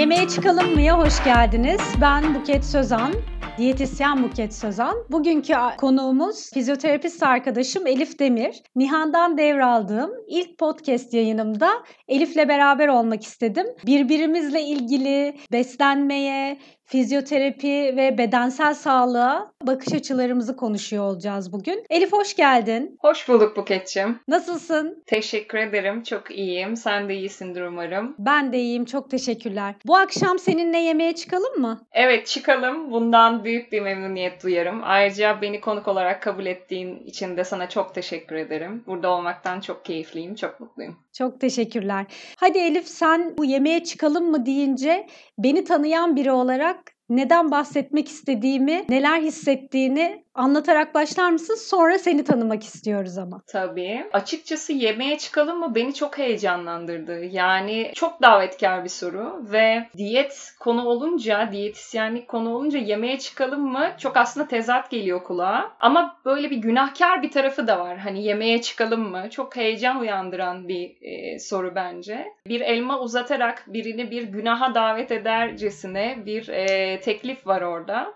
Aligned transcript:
Yemeğe 0.00 0.28
çıkalım 0.28 0.74
mıya 0.74 0.98
hoş 0.98 1.24
geldiniz. 1.24 1.80
Ben 2.00 2.34
Buket 2.34 2.64
Sözen. 2.64 3.12
Diyetisyen 3.58 4.22
Buket 4.22 4.54
Sözen. 4.54 4.94
Bugünkü 5.10 5.54
konuğumuz 5.78 6.50
fizyoterapist 6.54 7.22
arkadaşım 7.22 7.86
Elif 7.86 8.18
Demir. 8.18 8.62
Nihan'dan 8.76 9.38
devraldığım 9.38 10.10
ilk 10.28 10.58
podcast 10.58 11.14
yayınımda 11.14 11.70
Elif'le 12.08 12.48
beraber 12.48 12.88
olmak 12.88 13.22
istedim. 13.22 13.66
Birbirimizle 13.86 14.62
ilgili 14.62 15.36
beslenmeye, 15.52 16.58
fizyoterapi 16.90 17.96
ve 17.96 18.18
bedensel 18.18 18.74
sağlığa 18.74 19.52
bakış 19.62 19.94
açılarımızı 19.94 20.56
konuşuyor 20.56 21.04
olacağız 21.04 21.52
bugün. 21.52 21.84
Elif 21.90 22.12
hoş 22.12 22.36
geldin. 22.36 22.98
Hoş 23.00 23.28
bulduk 23.28 23.56
Buket'ciğim. 23.56 24.20
Nasılsın? 24.28 25.02
Teşekkür 25.06 25.58
ederim. 25.58 26.02
Çok 26.02 26.30
iyiyim. 26.30 26.76
Sen 26.76 27.08
de 27.08 27.14
iyisindir 27.14 27.62
umarım. 27.62 28.14
Ben 28.18 28.52
de 28.52 28.58
iyiyim. 28.58 28.84
Çok 28.84 29.10
teşekkürler. 29.10 29.74
Bu 29.86 29.96
akşam 29.96 30.38
seninle 30.38 30.78
yemeğe 30.78 31.14
çıkalım 31.14 31.60
mı? 31.60 31.86
Evet 31.92 32.26
çıkalım. 32.26 32.90
Bundan 32.92 33.44
büyük 33.44 33.72
bir 33.72 33.80
memnuniyet 33.80 34.42
duyarım. 34.44 34.80
Ayrıca 34.84 35.38
beni 35.42 35.60
konuk 35.60 35.88
olarak 35.88 36.22
kabul 36.22 36.46
ettiğin 36.46 36.96
için 37.06 37.36
de 37.36 37.44
sana 37.44 37.68
çok 37.68 37.94
teşekkür 37.94 38.36
ederim. 38.36 38.84
Burada 38.86 39.10
olmaktan 39.10 39.60
çok 39.60 39.84
keyifliyim. 39.84 40.34
Çok 40.34 40.60
mutluyum. 40.60 40.96
Çok 41.12 41.40
teşekkürler. 41.40 42.06
Hadi 42.36 42.58
Elif 42.58 42.88
sen 42.88 43.38
bu 43.38 43.44
yemeğe 43.44 43.84
çıkalım 43.84 44.30
mı 44.30 44.46
deyince 44.46 45.06
beni 45.38 45.64
tanıyan 45.64 46.16
biri 46.16 46.32
olarak 46.32 46.99
neden 47.10 47.50
bahsetmek 47.50 48.08
istediğimi, 48.08 48.84
neler 48.88 49.20
hissettiğini 49.20 50.24
anlatarak 50.34 50.94
başlar 50.94 51.30
mısın? 51.30 51.54
Sonra 51.54 51.98
seni 51.98 52.24
tanımak 52.24 52.64
istiyoruz 52.64 53.18
ama. 53.18 53.42
Tabii. 53.46 54.04
Açıkçası 54.12 54.72
yemeğe 54.72 55.18
çıkalım 55.18 55.58
mı 55.58 55.74
beni 55.74 55.94
çok 55.94 56.18
heyecanlandırdı. 56.18 57.24
Yani 57.24 57.92
çok 57.94 58.22
davetkar 58.22 58.84
bir 58.84 58.88
soru 58.88 59.44
ve 59.52 59.86
diyet 59.96 60.52
konu 60.60 60.84
olunca, 60.84 61.48
diyetisyenlik 61.52 62.28
konu 62.28 62.54
olunca 62.54 62.78
yemeğe 62.78 63.18
çıkalım 63.18 63.60
mı 63.60 63.90
çok 63.98 64.16
aslında 64.16 64.48
tezat 64.48 64.90
geliyor 64.90 65.24
kulağa. 65.24 65.72
Ama 65.80 66.16
böyle 66.24 66.50
bir 66.50 66.56
günahkar 66.56 67.22
bir 67.22 67.30
tarafı 67.30 67.66
da 67.66 67.80
var. 67.80 67.98
Hani 67.98 68.24
yemeğe 68.24 68.62
çıkalım 68.62 69.10
mı? 69.10 69.30
Çok 69.30 69.56
heyecan 69.56 70.00
uyandıran 70.00 70.68
bir 70.68 70.96
e, 71.02 71.38
soru 71.38 71.74
bence. 71.74 72.26
Bir 72.46 72.60
elma 72.60 73.00
uzatarak 73.00 73.64
birini 73.66 74.10
bir 74.10 74.22
günaha 74.22 74.74
davet 74.74 75.12
edercesine 75.12 76.18
bir 76.26 76.48
e, 76.48 76.99
teklif 77.00 77.46
var 77.46 77.62
orada. 77.62 78.14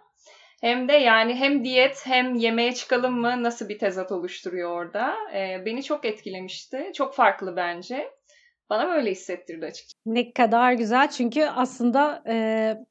Hem 0.60 0.88
de 0.88 0.92
yani 0.92 1.34
hem 1.34 1.64
diyet 1.64 2.06
hem 2.06 2.34
yemeğe 2.34 2.74
çıkalım 2.74 3.20
mı 3.20 3.42
nasıl 3.42 3.68
bir 3.68 3.78
tezat 3.78 4.12
oluşturuyor 4.12 4.70
orada. 4.70 5.14
Ee, 5.34 5.62
beni 5.66 5.82
çok 5.82 6.04
etkilemişti. 6.04 6.90
Çok 6.94 7.14
farklı 7.14 7.56
bence. 7.56 8.10
Bana 8.70 8.88
böyle 8.88 9.10
hissettirdi 9.10 9.66
açıkçası. 9.66 9.94
Ne 10.06 10.32
kadar 10.32 10.72
güzel 10.72 11.10
çünkü 11.10 11.44
aslında 11.44 12.22
e, 12.28 12.34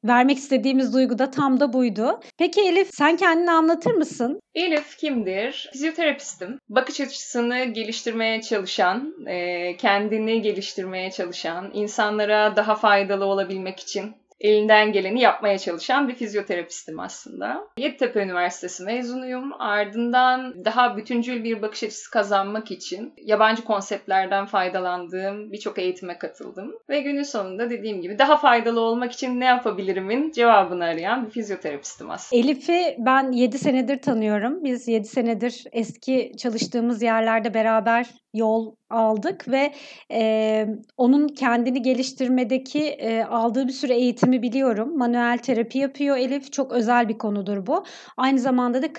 vermek 0.04 0.38
istediğimiz 0.38 0.94
duygu 0.94 1.18
da 1.18 1.30
tam 1.30 1.60
da 1.60 1.72
buydu. 1.72 2.20
Peki 2.38 2.60
Elif 2.60 2.88
sen 2.92 3.16
kendini 3.16 3.50
anlatır 3.50 3.92
mısın? 3.92 4.40
Elif 4.54 4.96
kimdir? 4.96 5.70
Fizyoterapistim. 5.72 6.58
Bakış 6.68 7.00
açısını 7.00 7.64
geliştirmeye 7.64 8.40
çalışan, 8.40 9.14
e, 9.26 9.76
kendini 9.76 10.42
geliştirmeye 10.42 11.10
çalışan, 11.10 11.70
insanlara 11.74 12.56
daha 12.56 12.74
faydalı 12.74 13.24
olabilmek 13.24 13.80
için 13.80 14.14
elinden 14.40 14.92
geleni 14.92 15.20
yapmaya 15.20 15.58
çalışan 15.58 16.08
bir 16.08 16.14
fizyoterapistim 16.14 17.00
aslında. 17.00 17.68
Yeditepe 17.78 18.22
Üniversitesi 18.22 18.84
mezunuyum. 18.84 19.52
Ardından 19.60 20.64
daha 20.64 20.96
bütüncül 20.96 21.44
bir 21.44 21.62
bakış 21.62 21.82
açısı 21.82 22.10
kazanmak 22.10 22.70
için 22.70 23.12
yabancı 23.16 23.64
konseptlerden 23.64 24.46
faydalandığım 24.46 25.52
birçok 25.52 25.78
eğitime 25.78 26.18
katıldım. 26.18 26.72
Ve 26.88 27.00
günün 27.00 27.22
sonunda 27.22 27.70
dediğim 27.70 28.02
gibi 28.02 28.18
daha 28.18 28.36
faydalı 28.36 28.80
olmak 28.80 29.12
için 29.12 29.40
ne 29.40 29.44
yapabilirimin 29.44 30.32
cevabını 30.32 30.84
arayan 30.84 31.26
bir 31.26 31.30
fizyoterapistim 31.30 32.10
aslında. 32.10 32.42
Elif'i 32.42 32.96
ben 32.98 33.32
7 33.32 33.58
senedir 33.58 34.02
tanıyorum. 34.02 34.64
Biz 34.64 34.88
7 34.88 35.08
senedir 35.08 35.64
eski 35.72 36.32
çalıştığımız 36.38 37.02
yerlerde 37.02 37.54
beraber 37.54 38.06
yol 38.34 38.74
aldık 38.90 39.48
ve 39.48 39.72
e, 40.10 40.66
onun 40.96 41.28
kendini 41.28 41.82
geliştirmedeki 41.82 42.88
e, 42.88 43.24
aldığı 43.24 43.66
bir 43.66 43.72
sürü 43.72 43.92
eğitimi 43.92 44.42
biliyorum. 44.42 44.98
Manuel 44.98 45.38
terapi 45.38 45.78
yapıyor 45.78 46.16
Elif. 46.16 46.52
Çok 46.52 46.72
özel 46.72 47.08
bir 47.08 47.18
konudur 47.18 47.66
bu. 47.66 47.84
Aynı 48.16 48.38
zamanda 48.38 48.82
da 48.82 48.92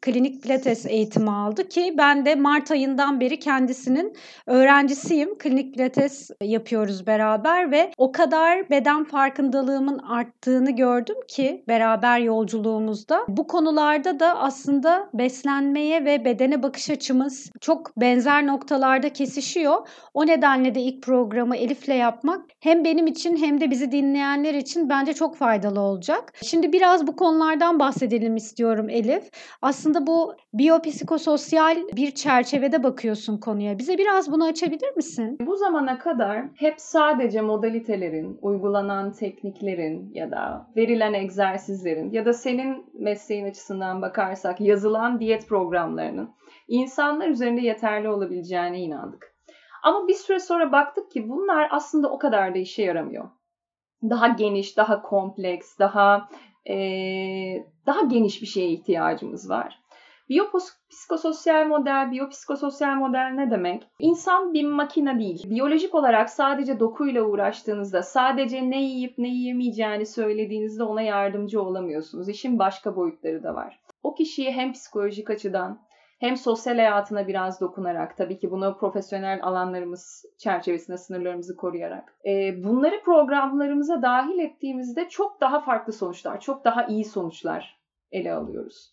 klinik 0.00 0.42
pilates 0.42 0.86
eğitimi 0.86 1.30
aldı 1.30 1.68
ki 1.68 1.94
ben 1.98 2.26
de 2.26 2.34
Mart 2.34 2.70
ayından 2.70 3.20
beri 3.20 3.38
kendisinin 3.38 4.16
öğrencisiyim. 4.46 5.38
Klinik 5.38 5.74
pilates 5.74 6.30
yapıyoruz 6.42 7.06
beraber 7.06 7.70
ve 7.70 7.92
o 7.98 8.12
kadar 8.12 8.70
beden 8.70 9.04
farkındalığımın 9.04 9.98
arttığını 9.98 10.70
gördüm 10.70 11.16
ki 11.28 11.64
beraber 11.68 12.18
yolculuğumuzda. 12.18 13.24
Bu 13.28 13.46
konularda 13.46 14.20
da 14.20 14.38
aslında 14.38 15.10
beslenmeye 15.14 16.04
ve 16.04 16.24
bedene 16.24 16.62
bakış 16.62 16.90
açımız 16.90 17.50
çok 17.60 17.96
benzer 17.96 18.46
noktalarda 18.46 19.08
kesişiyor. 19.32 19.88
O 20.14 20.26
nedenle 20.26 20.74
de 20.74 20.80
ilk 20.80 21.02
programı 21.02 21.56
Elif'le 21.56 21.88
yapmak 21.88 22.40
hem 22.60 22.84
benim 22.84 23.06
için 23.06 23.36
hem 23.36 23.60
de 23.60 23.70
bizi 23.70 23.92
dinleyenler 23.92 24.54
için 24.54 24.88
bence 24.88 25.12
çok 25.12 25.36
faydalı 25.36 25.80
olacak. 25.80 26.32
Şimdi 26.42 26.72
biraz 26.72 27.06
bu 27.06 27.16
konulardan 27.16 27.78
bahsedelim 27.78 28.36
istiyorum 28.36 28.88
Elif. 28.88 29.30
Aslında 29.62 30.06
bu 30.06 30.34
biyopsikososyal 30.54 31.76
bir 31.96 32.10
çerçevede 32.10 32.82
bakıyorsun 32.82 33.38
konuya. 33.38 33.78
Bize 33.78 33.98
biraz 33.98 34.32
bunu 34.32 34.44
açabilir 34.44 34.96
misin? 34.96 35.38
Bu 35.46 35.56
zamana 35.56 35.98
kadar 35.98 36.44
hep 36.54 36.74
sadece 36.80 37.40
modalitelerin, 37.40 38.38
uygulanan 38.42 39.12
tekniklerin 39.12 40.10
ya 40.14 40.30
da 40.30 40.66
verilen 40.76 41.14
egzersizlerin 41.14 42.12
ya 42.12 42.24
da 42.24 42.32
senin 42.32 42.86
mesleğin 42.94 43.46
açısından 43.46 44.02
bakarsak 44.02 44.60
yazılan 44.60 45.20
diyet 45.20 45.48
programlarının 45.48 46.28
insanlar 46.72 47.28
üzerinde 47.28 47.60
yeterli 47.60 48.08
olabileceğine 48.08 48.80
inandık. 48.80 49.34
Ama 49.82 50.08
bir 50.08 50.14
süre 50.14 50.40
sonra 50.40 50.72
baktık 50.72 51.10
ki 51.10 51.28
bunlar 51.28 51.68
aslında 51.70 52.10
o 52.10 52.18
kadar 52.18 52.54
da 52.54 52.58
işe 52.58 52.82
yaramıyor. 52.82 53.28
Daha 54.02 54.28
geniş, 54.28 54.76
daha 54.76 55.02
kompleks, 55.02 55.78
daha 55.78 56.28
e, 56.68 56.76
daha 57.86 58.00
geniş 58.00 58.42
bir 58.42 58.46
şeye 58.46 58.68
ihtiyacımız 58.68 59.50
var. 59.50 59.82
Biyopsikososyal 60.28 61.66
model, 61.66 62.10
biyopsikososyal 62.10 62.94
model 62.94 63.32
ne 63.34 63.50
demek? 63.50 63.82
İnsan 63.98 64.54
bir 64.54 64.64
makine 64.64 65.18
değil. 65.18 65.50
Biyolojik 65.50 65.94
olarak 65.94 66.30
sadece 66.30 66.80
dokuyla 66.80 67.22
uğraştığınızda, 67.22 68.02
sadece 68.02 68.70
ne 68.70 68.82
yiyip 68.82 69.18
ne 69.18 69.28
yiyemeyeceğini 69.28 70.06
söylediğinizde 70.06 70.82
ona 70.82 71.02
yardımcı 71.02 71.62
olamıyorsunuz. 71.62 72.28
İşin 72.28 72.58
başka 72.58 72.96
boyutları 72.96 73.42
da 73.42 73.54
var. 73.54 73.80
O 74.02 74.14
kişiyi 74.14 74.52
hem 74.52 74.72
psikolojik 74.72 75.30
açıdan 75.30 75.80
hem 76.22 76.36
sosyal 76.36 76.76
hayatına 76.76 77.28
biraz 77.28 77.60
dokunarak 77.60 78.16
tabii 78.16 78.38
ki 78.38 78.50
bunu 78.50 78.76
profesyonel 78.78 79.40
alanlarımız 79.42 80.24
çerçevesinde 80.38 80.98
sınırlarımızı 80.98 81.56
koruyarak 81.56 82.14
e, 82.26 82.64
bunları 82.64 83.02
programlarımıza 83.04 84.02
dahil 84.02 84.38
ettiğimizde 84.38 85.08
çok 85.08 85.40
daha 85.40 85.60
farklı 85.60 85.92
sonuçlar, 85.92 86.40
çok 86.40 86.64
daha 86.64 86.86
iyi 86.86 87.04
sonuçlar 87.04 87.80
ele 88.12 88.32
alıyoruz. 88.32 88.92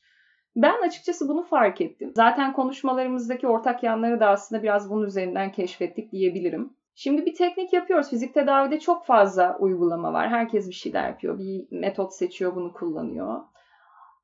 Ben 0.55 0.87
açıkçası 0.87 1.27
bunu 1.27 1.43
fark 1.43 1.81
ettim. 1.81 2.11
Zaten 2.15 2.53
konuşmalarımızdaki 2.53 3.47
ortak 3.47 3.83
yanları 3.83 4.19
da 4.19 4.29
aslında 4.29 4.63
biraz 4.63 4.89
bunun 4.89 5.05
üzerinden 5.05 5.51
keşfettik 5.51 6.11
diyebilirim. 6.11 6.73
Şimdi 6.95 7.25
bir 7.25 7.35
teknik 7.35 7.73
yapıyoruz. 7.73 8.09
Fizik 8.09 8.33
tedavide 8.33 8.79
çok 8.79 9.05
fazla 9.05 9.57
uygulama 9.59 10.13
var. 10.13 10.29
Herkes 10.29 10.67
bir 10.67 10.73
şeyler 10.73 11.07
yapıyor. 11.07 11.39
Bir 11.39 11.67
metot 11.71 12.13
seçiyor, 12.13 12.55
bunu 12.55 12.73
kullanıyor. 12.73 13.41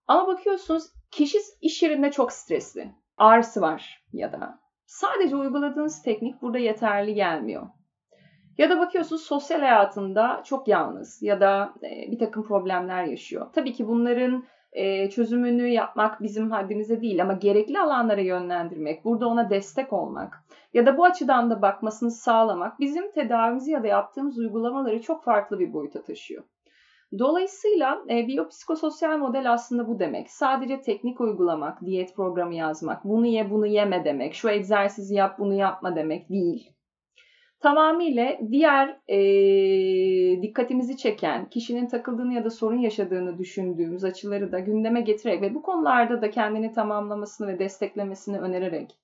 Ama 0.08 0.28
bakıyorsunuz 0.28 0.92
kişi 1.16 1.38
iş 1.62 1.84
yerinde 1.84 2.12
çok 2.12 2.32
stresli. 2.32 2.92
Ağrısı 3.18 3.62
var 3.62 4.04
ya 4.14 4.32
da 4.32 4.60
sadece 4.86 5.36
uyguladığınız 5.36 6.02
teknik 6.02 6.42
burada 6.42 6.58
yeterli 6.58 7.14
gelmiyor. 7.14 7.68
Ya 8.58 8.70
da 8.70 8.80
bakıyorsunuz 8.80 9.22
sosyal 9.22 9.60
hayatında 9.60 10.42
çok 10.46 10.68
yalnız 10.68 11.22
ya 11.22 11.42
da 11.42 11.74
e, 11.84 12.12
bir 12.12 12.20
takım 12.20 12.44
problemler 12.44 13.04
yaşıyor. 13.04 13.48
Tabii 13.54 13.74
ki 13.74 13.88
bunların 13.88 14.46
e, 14.72 15.10
çözümünü 15.10 15.68
yapmak 15.68 16.22
bizim 16.22 16.52
haddimize 16.52 17.02
değil 17.02 17.22
ama 17.22 17.34
gerekli 17.34 17.80
alanlara 17.80 18.22
yönlendirmek, 18.22 19.06
burada 19.06 19.28
ona 19.28 19.50
destek 19.50 19.94
olmak 19.94 20.44
ya 20.74 20.86
da 20.86 20.98
bu 20.98 21.06
açıdan 21.06 21.50
da 21.50 21.62
bakmasını 21.62 22.12
sağlamak 22.12 22.80
bizim 22.80 23.12
tedavimizi 23.12 23.72
ya 23.72 23.84
da 23.84 23.88
yaptığımız 23.88 24.38
uygulamaları 24.38 25.02
çok 25.02 25.24
farklı 25.24 25.60
bir 25.60 25.74
boyuta 25.74 26.02
taşıyor. 26.02 26.44
Dolayısıyla 27.20 28.02
e, 28.10 28.28
biyopsikososyal 28.28 29.18
model 29.18 29.52
aslında 29.54 29.88
bu 29.88 30.00
demek. 30.00 30.32
Sadece 30.32 30.82
teknik 30.82 31.22
uygulamak, 31.22 31.86
diyet 31.86 32.16
programı 32.16 32.56
yazmak, 32.56 33.04
bunu 33.04 33.26
ye 33.26 33.52
bunu 33.52 33.68
yeme 33.68 34.06
demek, 34.06 34.34
şu 34.34 34.50
egzersizi 34.50 35.16
yap 35.16 35.40
bunu 35.40 35.54
yapma 35.54 35.96
demek 35.96 36.30
değil. 36.30 36.72
Tamamıyla 37.60 38.38
diğer 38.52 39.00
e, 39.08 40.42
dikkatimizi 40.42 40.98
çeken, 40.98 41.50
kişinin 41.50 41.88
takıldığını 41.88 42.34
ya 42.34 42.46
da 42.46 42.50
sorun 42.50 42.80
yaşadığını 42.80 43.38
düşündüğümüz 43.38 44.04
açıları 44.04 44.52
da 44.52 44.60
gündeme 44.60 45.02
getirerek 45.02 45.42
ve 45.42 45.56
bu 45.56 45.62
konularda 45.62 46.22
da 46.22 46.30
kendini 46.30 46.74
tamamlamasını 46.74 47.48
ve 47.48 47.60
desteklemesini 47.60 48.40
önererek 48.40 48.98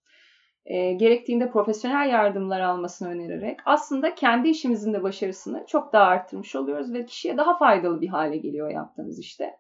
e, 0.66 0.94
gerektiğinde 0.94 1.52
profesyonel 1.52 2.10
yardımlar 2.10 2.62
almasını 2.62 3.10
önererek 3.10 3.60
aslında 3.66 4.16
kendi 4.16 4.50
işimizin 4.50 4.94
de 4.94 5.04
başarısını 5.04 5.66
çok 5.68 5.94
daha 5.94 6.04
arttırmış 6.04 6.56
oluyoruz 6.56 6.94
ve 6.94 7.06
kişiye 7.06 7.38
daha 7.38 7.58
faydalı 7.58 8.02
bir 8.02 8.08
hale 8.08 8.38
geliyor 8.38 8.69
yaptığımız 8.69 9.19
işte. 9.19 9.52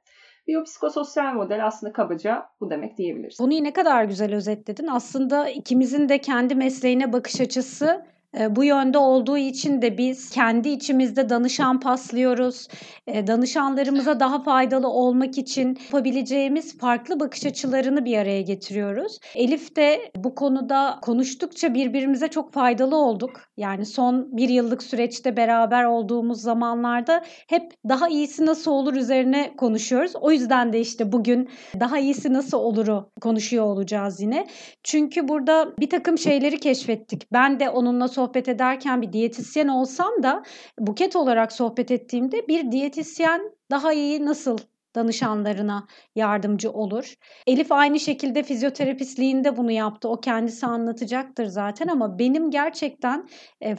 Biyopsikososyal 0.47 1.33
model 1.33 1.65
aslında 1.65 1.93
kabaca 1.93 2.45
bu 2.59 2.69
demek 2.69 2.97
diyebiliriz. 2.97 3.37
Bunu 3.39 3.51
ne 3.51 3.73
kadar 3.73 4.03
güzel 4.03 4.35
özetledin. 4.35 4.87
Aslında 4.87 5.49
ikimizin 5.49 6.09
de 6.09 6.17
kendi 6.17 6.55
mesleğine 6.55 7.13
bakış 7.13 7.41
açısı 7.41 8.05
bu 8.49 8.63
yönde 8.63 8.97
olduğu 8.97 9.37
için 9.37 9.81
de 9.81 9.97
biz 9.97 10.29
kendi 10.29 10.69
içimizde 10.69 11.29
danışan 11.29 11.79
paslıyoruz. 11.79 12.67
Danışanlarımıza 13.07 14.19
daha 14.19 14.43
faydalı 14.43 14.87
olmak 14.87 15.37
için 15.37 15.77
yapabileceğimiz 15.93 16.77
farklı 16.77 17.19
bakış 17.19 17.45
açılarını 17.45 18.05
bir 18.05 18.17
araya 18.17 18.41
getiriyoruz. 18.41 19.19
Elif 19.35 19.75
de 19.75 20.11
bu 20.15 20.35
konuda 20.35 20.99
konuştukça 21.01 21.73
birbirimize 21.73 22.27
çok 22.27 22.53
faydalı 22.53 22.95
olduk. 22.95 23.41
Yani 23.57 23.85
son 23.85 24.37
bir 24.37 24.49
yıllık 24.49 24.83
süreçte 24.83 25.37
beraber 25.37 25.83
olduğumuz 25.83 26.41
zamanlarda 26.41 27.23
hep 27.47 27.73
daha 27.89 28.09
iyisi 28.09 28.45
nasıl 28.45 28.71
olur 28.71 28.93
üzerine 28.93 29.55
konuşuyoruz. 29.57 30.11
O 30.21 30.31
yüzden 30.31 30.73
de 30.73 30.79
işte 30.79 31.11
bugün 31.11 31.49
daha 31.79 31.99
iyisi 31.99 32.33
nasıl 32.33 32.57
oluru 32.57 33.11
konuşuyor 33.21 33.65
olacağız 33.65 34.21
yine. 34.21 34.47
Çünkü 34.83 35.27
burada 35.27 35.73
bir 35.79 35.89
takım 35.89 36.17
şeyleri 36.17 36.59
keşfettik. 36.59 37.31
Ben 37.33 37.59
de 37.59 37.69
onunla 37.69 38.07
sohbet 38.21 38.47
ederken 38.47 39.01
bir 39.01 39.13
diyetisyen 39.13 39.67
olsam 39.67 40.23
da 40.23 40.43
buket 40.79 41.15
olarak 41.15 41.51
sohbet 41.51 41.91
ettiğimde 41.91 42.47
bir 42.47 42.71
diyetisyen 42.71 43.41
daha 43.71 43.93
iyi 43.93 44.25
nasıl 44.25 44.57
danışanlarına 44.95 45.87
yardımcı 46.15 46.71
olur. 46.71 47.13
Elif 47.47 47.71
aynı 47.71 47.99
şekilde 47.99 48.43
fizyoterapistliğinde 48.43 49.57
bunu 49.57 49.71
yaptı. 49.71 50.09
O 50.09 50.21
kendisi 50.21 50.65
anlatacaktır 50.65 51.45
zaten 51.45 51.87
ama 51.87 52.19
benim 52.19 52.51
gerçekten 52.51 53.27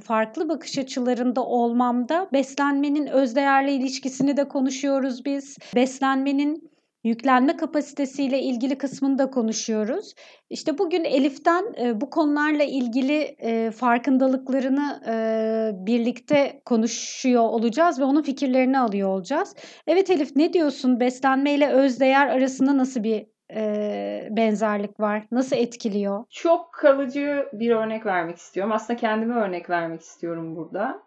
farklı 0.02 0.48
bakış 0.48 0.78
açılarında 0.78 1.44
olmamda 1.44 2.28
beslenmenin 2.32 3.06
özdeğerle 3.06 3.72
ilişkisini 3.72 4.36
de 4.36 4.48
konuşuyoruz 4.48 5.24
biz. 5.24 5.56
Beslenmenin 5.74 6.71
yüklenme 7.04 7.56
kapasitesiyle 7.56 8.40
ilgili 8.40 8.78
kısmını 8.78 9.18
da 9.18 9.30
konuşuyoruz. 9.30 10.14
İşte 10.50 10.78
bugün 10.78 11.04
Elif'ten 11.04 11.64
e, 11.80 12.00
bu 12.00 12.10
konularla 12.10 12.64
ilgili 12.64 13.36
e, 13.38 13.70
farkındalıklarını 13.70 15.02
e, 15.06 15.86
birlikte 15.86 16.62
konuşuyor 16.64 17.42
olacağız 17.42 18.00
ve 18.00 18.04
onun 18.04 18.22
fikirlerini 18.22 18.78
alıyor 18.78 19.08
olacağız. 19.08 19.54
Evet 19.86 20.10
Elif 20.10 20.36
ne 20.36 20.52
diyorsun? 20.52 21.00
Beslenme 21.00 21.54
ile 21.54 21.68
özdeğer 21.68 22.26
arasında 22.26 22.76
nasıl 22.76 23.02
bir 23.02 23.26
e, 23.54 24.28
benzerlik 24.30 25.00
var? 25.00 25.26
Nasıl 25.30 25.56
etkiliyor? 25.56 26.24
Çok 26.30 26.72
kalıcı 26.72 27.46
bir 27.52 27.70
örnek 27.70 28.06
vermek 28.06 28.36
istiyorum. 28.36 28.72
Aslında 28.72 29.00
kendime 29.00 29.34
örnek 29.34 29.70
vermek 29.70 30.00
istiyorum 30.00 30.56
burada. 30.56 31.02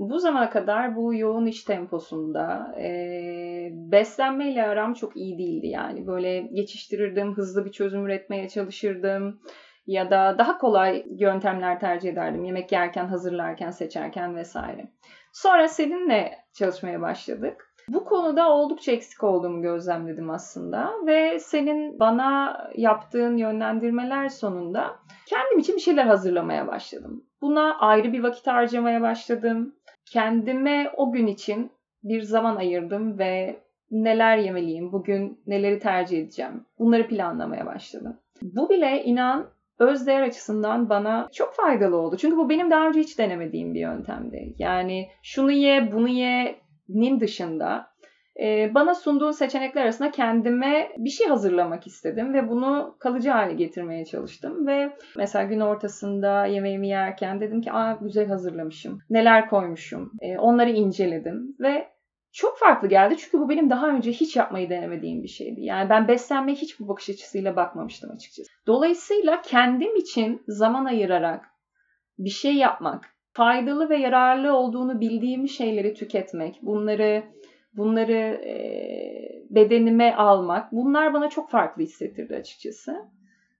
Bu 0.00 0.18
zamana 0.18 0.50
kadar 0.50 0.96
bu 0.96 1.14
yoğun 1.14 1.46
iş 1.46 1.64
temposunda 1.64 2.74
e, 2.78 2.88
beslenmeyle 3.72 4.66
aram 4.66 4.94
çok 4.94 5.16
iyi 5.16 5.38
değildi 5.38 5.66
yani. 5.66 6.06
Böyle 6.06 6.40
geçiştirirdim, 6.40 7.34
hızlı 7.36 7.64
bir 7.64 7.72
çözüm 7.72 8.06
üretmeye 8.06 8.48
çalışırdım 8.48 9.40
ya 9.86 10.10
da 10.10 10.38
daha 10.38 10.58
kolay 10.58 11.04
yöntemler 11.10 11.80
tercih 11.80 12.10
ederdim. 12.10 12.44
Yemek 12.44 12.72
yerken, 12.72 13.06
hazırlarken, 13.06 13.70
seçerken 13.70 14.36
vesaire. 14.36 14.88
Sonra 15.32 15.68
seninle 15.68 16.32
çalışmaya 16.52 17.00
başladık. 17.00 17.70
Bu 17.88 18.04
konuda 18.04 18.50
oldukça 18.50 18.92
eksik 18.92 19.24
olduğumu 19.24 19.62
gözlemledim 19.62 20.30
aslında 20.30 20.92
ve 21.06 21.38
senin 21.38 21.98
bana 22.00 22.58
yaptığın 22.76 23.36
yönlendirmeler 23.36 24.28
sonunda 24.28 24.96
kendim 25.26 25.58
için 25.58 25.76
bir 25.76 25.80
şeyler 25.80 26.04
hazırlamaya 26.04 26.66
başladım. 26.66 27.24
Buna 27.42 27.78
ayrı 27.78 28.12
bir 28.12 28.22
vakit 28.22 28.46
harcamaya 28.46 29.00
başladım 29.00 29.74
kendime 30.10 30.92
o 30.96 31.12
gün 31.12 31.26
için 31.26 31.70
bir 32.02 32.22
zaman 32.22 32.56
ayırdım 32.56 33.18
ve 33.18 33.60
neler 33.90 34.38
yemeliyim, 34.38 34.92
bugün 34.92 35.40
neleri 35.46 35.78
tercih 35.78 36.18
edeceğim. 36.18 36.64
Bunları 36.78 37.08
planlamaya 37.08 37.66
başladım. 37.66 38.16
Bu 38.42 38.68
bile 38.68 39.04
inan 39.04 39.46
öz 39.78 40.06
değer 40.06 40.22
açısından 40.22 40.88
bana 40.88 41.28
çok 41.32 41.54
faydalı 41.54 41.96
oldu. 41.96 42.16
Çünkü 42.16 42.36
bu 42.36 42.48
benim 42.48 42.70
daha 42.70 42.88
önce 42.88 43.00
hiç 43.00 43.18
denemediğim 43.18 43.74
bir 43.74 43.80
yöntemdi. 43.80 44.54
Yani 44.58 45.08
şunu 45.22 45.52
ye, 45.52 45.92
bunu 45.92 46.08
ye'nin 46.08 47.20
dışında 47.20 47.89
ee, 48.40 48.74
bana 48.74 48.94
sunduğun 48.94 49.30
seçenekler 49.30 49.82
arasında 49.82 50.10
kendime 50.10 50.92
bir 50.96 51.10
şey 51.10 51.26
hazırlamak 51.26 51.86
istedim 51.86 52.34
ve 52.34 52.48
bunu 52.48 52.96
kalıcı 52.98 53.30
hale 53.30 53.54
getirmeye 53.54 54.04
çalıştım 54.04 54.66
ve 54.66 54.96
mesela 55.16 55.44
gün 55.44 55.60
ortasında 55.60 56.46
yemeğimi 56.46 56.88
yerken 56.88 57.40
dedim 57.40 57.60
ki 57.60 57.72
aa 57.72 57.92
güzel 57.92 58.28
hazırlamışım, 58.28 58.98
neler 59.10 59.48
koymuşum, 59.48 60.12
ee, 60.20 60.38
onları 60.38 60.70
inceledim 60.70 61.56
ve 61.60 61.88
çok 62.32 62.58
farklı 62.58 62.88
geldi 62.88 63.16
çünkü 63.18 63.38
bu 63.38 63.48
benim 63.48 63.70
daha 63.70 63.88
önce 63.88 64.12
hiç 64.12 64.36
yapmayı 64.36 64.70
denemediğim 64.70 65.22
bir 65.22 65.28
şeydi. 65.28 65.60
Yani 65.60 65.90
ben 65.90 66.08
beslenmeye 66.08 66.56
hiç 66.56 66.80
bu 66.80 66.88
bakış 66.88 67.10
açısıyla 67.10 67.56
bakmamıştım 67.56 68.10
açıkçası. 68.10 68.48
Dolayısıyla 68.66 69.42
kendim 69.42 69.96
için 69.96 70.42
zaman 70.48 70.84
ayırarak 70.84 71.44
bir 72.18 72.30
şey 72.30 72.54
yapmak, 72.54 73.04
faydalı 73.32 73.90
ve 73.90 73.96
yararlı 73.96 74.52
olduğunu 74.56 75.00
bildiğim 75.00 75.48
şeyleri 75.48 75.94
tüketmek, 75.94 76.58
bunları 76.62 77.22
bunları 77.76 78.40
e, 78.44 78.56
bedenime 79.50 80.14
almak 80.14 80.72
bunlar 80.72 81.14
bana 81.14 81.30
çok 81.30 81.50
farklı 81.50 81.82
hissettirdi 81.82 82.36
açıkçası. 82.36 82.96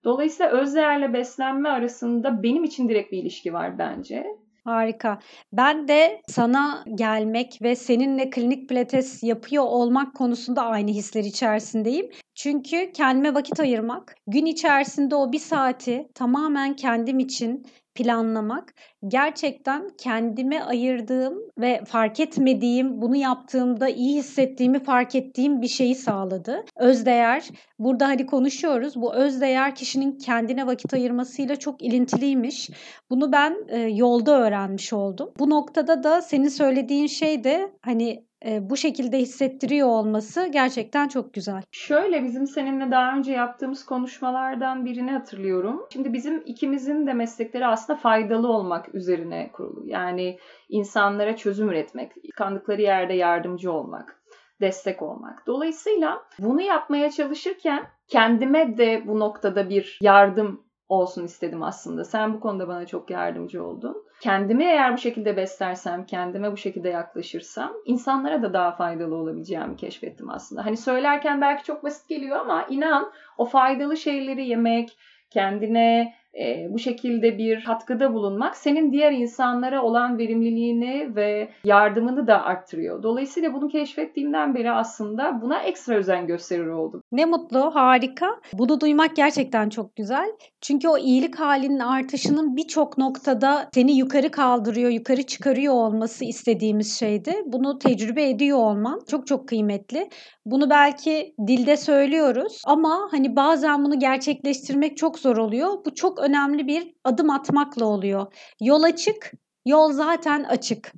Dolayısıyla 0.05 0.53
öz 0.53 0.75
değerle 0.75 1.13
beslenme 1.13 1.69
arasında 1.69 2.43
benim 2.43 2.65
için 2.65 2.89
direkt 2.89 3.13
bir 3.13 3.19
ilişki 3.19 3.53
var 3.53 3.79
bence. 3.79 4.27
Harika. 4.65 5.19
Ben 5.53 5.89
de 5.89 6.23
sana 6.29 6.85
gelmek 6.95 7.59
ve 7.63 7.77
seninle 7.77 8.31
klinik 8.31 8.69
pilates 8.69 9.23
yapıyor 9.23 9.65
olmak 9.65 10.15
konusunda 10.15 10.63
aynı 10.63 10.91
hisler 10.91 11.25
içerisindeyim. 11.25 12.11
Çünkü 12.35 12.93
kendime 12.93 13.35
vakit 13.35 13.61
ayırmak, 13.61 14.15
gün 14.27 14.47
içerisinde 14.47 15.15
o 15.15 15.33
bir 15.33 15.39
saati 15.39 16.09
tamamen 16.15 16.77
kendim 16.77 17.19
için 17.19 17.67
planlamak 17.95 18.75
gerçekten 19.09 19.89
kendime 19.99 20.63
ayırdığım 20.63 21.39
ve 21.59 21.85
fark 21.87 22.21
etmediğim, 22.21 23.03
bunu 23.03 23.17
yaptığımda 23.17 23.89
iyi 23.89 24.17
hissettiğimi 24.17 24.85
fark 24.85 25.15
ettiğim 25.15 25.63
bir 25.63 25.69
şeyi 25.69 25.95
sağladı. 25.95 26.65
Özdeğer, 26.77 27.49
burada 27.79 28.09
hani 28.09 28.27
konuşuyoruz. 28.27 28.97
Bu 28.97 29.15
özdeğer 29.15 29.75
kişinin 29.75 30.19
kendine 30.19 30.67
vakit 30.67 30.95
ayırmasıyla 30.95 31.57
çok 31.57 31.83
ilintiliymiş. 31.83 32.71
Bunu 33.11 33.33
ben 33.33 33.57
e, 33.69 33.79
yolda 33.79 34.41
öğrenmiş 34.41 34.93
oldum. 34.93 35.33
Bu 35.39 35.51
noktada 35.51 36.03
da 36.03 36.23
senin 36.23 36.49
söylediğin 36.49 37.07
şey 37.07 37.45
de 37.45 37.73
hani 37.83 38.30
bu 38.45 38.77
şekilde 38.77 39.19
hissettiriyor 39.19 39.89
olması 39.89 40.47
gerçekten 40.47 41.09
çok 41.09 41.35
güzel. 41.35 41.63
Şöyle 41.73 42.25
bizim 42.25 42.47
seninle 42.47 42.91
daha 42.91 43.17
önce 43.17 43.33
yaptığımız 43.33 43.85
konuşmalardan 43.85 44.85
birini 44.85 45.11
hatırlıyorum. 45.11 45.87
Şimdi 45.93 46.13
bizim 46.13 46.43
ikimizin 46.47 47.07
de 47.07 47.13
meslekleri 47.13 47.67
aslında 47.67 47.99
faydalı 47.99 48.49
olmak 48.49 48.95
üzerine 48.95 49.51
kurulu. 49.53 49.83
Yani 49.87 50.39
insanlara 50.69 51.37
çözüm 51.37 51.69
üretmek, 51.69 52.13
kandıkları 52.37 52.83
yerde 52.83 53.13
yardımcı 53.13 53.73
olmak, 53.73 54.23
destek 54.61 55.03
olmak. 55.03 55.47
Dolayısıyla 55.47 56.23
bunu 56.39 56.61
yapmaya 56.61 57.11
çalışırken 57.11 57.87
kendime 58.09 58.79
de 58.79 59.03
bu 59.07 59.19
noktada 59.19 59.69
bir 59.69 59.99
yardım 60.03 60.65
olsun 60.89 61.25
istedim 61.25 61.63
aslında. 61.63 62.05
Sen 62.05 62.35
bu 62.35 62.41
konuda 62.41 62.69
bana 62.69 62.87
çok 62.87 63.11
yardımcı 63.11 63.65
oldun. 63.65 64.05
Kendimi 64.21 64.65
eğer 64.65 64.93
bu 64.93 64.99
şekilde 64.99 65.37
beslersem, 65.37 66.07
kendime 66.07 66.53
bu 66.53 66.57
şekilde 66.57 66.89
yaklaşırsam 66.89 67.73
insanlara 67.85 68.43
da 68.43 68.53
daha 68.53 68.73
faydalı 68.73 69.15
olabileceğimi 69.15 69.77
keşfettim 69.77 70.31
aslında. 70.31 70.67
Hani 70.67 70.77
söylerken 70.77 71.41
belki 71.41 71.65
çok 71.65 71.85
basit 71.85 72.09
geliyor 72.09 72.37
ama 72.37 72.67
inan 72.71 73.13
o 73.39 73.45
faydalı 73.45 73.97
şeyleri 73.97 74.47
yemek, 74.47 74.99
kendine 75.31 76.15
e, 76.39 76.67
bu 76.71 76.79
şekilde 76.79 77.39
bir 77.39 77.65
katkıda 77.65 78.15
bulunmak 78.15 78.57
senin 78.57 78.93
diğer 78.93 79.13
insanlara 79.13 79.83
olan 79.83 80.19
verimliliğini 80.19 81.17
ve 81.17 81.49
yardımını 81.65 82.27
da 82.27 82.43
arttırıyor. 82.43 83.03
Dolayısıyla 83.03 83.55
bunu 83.55 83.69
keşfettiğimden 83.69 84.55
beri 84.55 84.71
aslında 84.71 85.43
buna 85.43 85.63
ekstra 85.63 85.95
özen 85.95 86.27
gösterir 86.27 86.67
oldum. 86.67 87.03
Ne 87.13 87.25
mutlu, 87.25 87.75
harika. 87.75 88.27
Bunu 88.53 88.81
duymak 88.81 89.17
gerçekten 89.17 89.69
çok 89.69 89.97
güzel. 89.97 90.33
Çünkü 90.61 90.89
o 90.89 90.99
iyilik 90.99 91.41
halinin 91.41 91.79
artışının 91.79 92.57
birçok 92.57 92.99
noktada 92.99 93.69
seni 93.75 93.97
yukarı 93.97 94.31
kaldırıyor, 94.31 94.91
yukarı 94.91 95.23
çıkarıyor 95.23 95.75
olması 95.75 96.25
istediğimiz 96.25 96.99
şeydi. 96.99 97.35
Bunu 97.47 97.79
tecrübe 97.79 98.29
ediyor 98.29 98.59
olman 98.59 99.01
çok 99.11 99.27
çok 99.27 99.49
kıymetli. 99.49 100.09
Bunu 100.47 100.71
belki 100.71 101.35
dilde 101.47 101.77
söylüyoruz 101.77 102.63
ama 102.67 103.09
hani 103.11 103.37
bazen 103.37 103.85
bunu 103.85 103.99
gerçekleştirmek 103.99 104.97
çok 104.97 105.19
zor 105.19 105.37
oluyor. 105.37 105.69
Bu 105.87 105.95
çok 105.95 106.20
önemli 106.21 106.67
bir 106.67 106.95
adım 107.05 107.31
atmakla 107.31 107.85
oluyor. 107.85 108.27
Yol 108.61 108.83
açık, 108.83 109.33
yol 109.67 109.93
zaten 109.93 110.45
açık. 110.45 110.93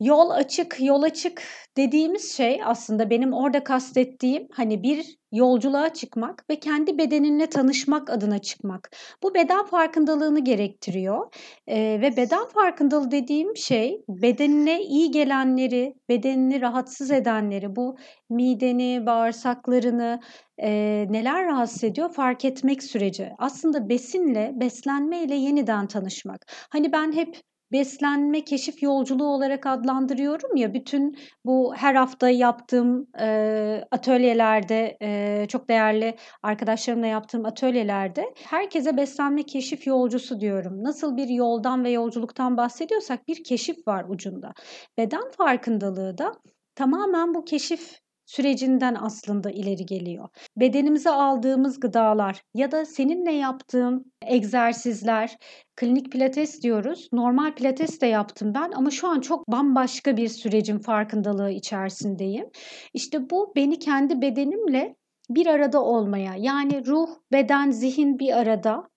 Yol 0.00 0.30
açık, 0.30 0.76
yol 0.80 1.02
açık 1.02 1.42
dediğimiz 1.76 2.36
şey 2.36 2.60
aslında 2.64 3.10
benim 3.10 3.32
orada 3.32 3.64
kastettiğim 3.64 4.48
hani 4.52 4.82
bir 4.82 5.16
yolculuğa 5.32 5.92
çıkmak 5.92 6.44
ve 6.50 6.60
kendi 6.60 6.98
bedeninle 6.98 7.46
tanışmak 7.46 8.10
adına 8.10 8.38
çıkmak. 8.38 8.90
Bu 9.22 9.34
beden 9.34 9.64
farkındalığını 9.64 10.44
gerektiriyor 10.44 11.34
ee, 11.66 11.98
ve 12.00 12.16
beden 12.16 12.48
farkındalığı 12.48 13.10
dediğim 13.10 13.56
şey 13.56 14.04
bedenine 14.08 14.82
iyi 14.82 15.10
gelenleri, 15.10 15.94
bedenini 16.08 16.60
rahatsız 16.60 17.10
edenleri, 17.10 17.76
bu 17.76 17.96
mideni, 18.30 19.06
bağırsaklarını 19.06 20.20
e, 20.58 20.70
neler 21.10 21.46
rahatsız 21.46 21.84
ediyor 21.84 22.12
fark 22.12 22.44
etmek 22.44 22.82
süreci. 22.82 23.30
Aslında 23.38 23.88
besinle, 23.88 24.52
beslenmeyle 24.54 25.34
yeniden 25.34 25.86
tanışmak. 25.86 26.46
Hani 26.70 26.92
ben 26.92 27.12
hep 27.12 27.40
beslenme 27.74 28.44
keşif 28.44 28.82
yolculuğu 28.82 29.26
olarak 29.26 29.66
adlandırıyorum 29.66 30.56
ya 30.56 30.74
bütün 30.74 31.18
bu 31.44 31.74
her 31.76 31.94
hafta 31.94 32.28
yaptığım 32.28 33.06
e, 33.20 33.84
atölyelerde 33.90 34.96
e, 35.02 35.46
çok 35.48 35.68
değerli 35.68 36.16
arkadaşlarımla 36.42 37.06
yaptığım 37.06 37.44
atölyelerde 37.44 38.34
herkese 38.44 38.96
beslenme 38.96 39.42
keşif 39.42 39.86
yolcusu 39.86 40.40
diyorum. 40.40 40.84
Nasıl 40.84 41.16
bir 41.16 41.28
yoldan 41.28 41.84
ve 41.84 41.90
yolculuktan 41.90 42.56
bahsediyorsak 42.56 43.28
bir 43.28 43.44
keşif 43.44 43.88
var 43.88 44.04
ucunda. 44.08 44.52
Beden 44.98 45.30
farkındalığı 45.36 46.18
da 46.18 46.32
tamamen 46.74 47.34
bu 47.34 47.44
keşif 47.44 48.03
sürecinden 48.26 48.96
aslında 49.00 49.50
ileri 49.50 49.86
geliyor. 49.86 50.28
Bedenimize 50.56 51.10
aldığımız 51.10 51.80
gıdalar 51.80 52.42
ya 52.54 52.72
da 52.72 52.84
seninle 52.84 53.32
yaptığım 53.32 54.04
egzersizler, 54.26 55.36
klinik 55.76 56.12
pilates 56.12 56.62
diyoruz. 56.62 57.08
Normal 57.12 57.54
pilates 57.54 58.00
de 58.00 58.06
yaptım 58.06 58.54
ben 58.54 58.72
ama 58.72 58.90
şu 58.90 59.08
an 59.08 59.20
çok 59.20 59.48
bambaşka 59.48 60.16
bir 60.16 60.28
sürecin 60.28 60.78
farkındalığı 60.78 61.50
içerisindeyim. 61.50 62.50
İşte 62.94 63.30
bu 63.30 63.52
beni 63.56 63.78
kendi 63.78 64.20
bedenimle 64.20 64.96
bir 65.30 65.46
arada 65.46 65.82
olmaya 65.82 66.34
yani 66.38 66.86
ruh, 66.86 67.08
beden, 67.32 67.70
zihin 67.70 68.18
bir 68.18 68.38
arada 68.38 68.88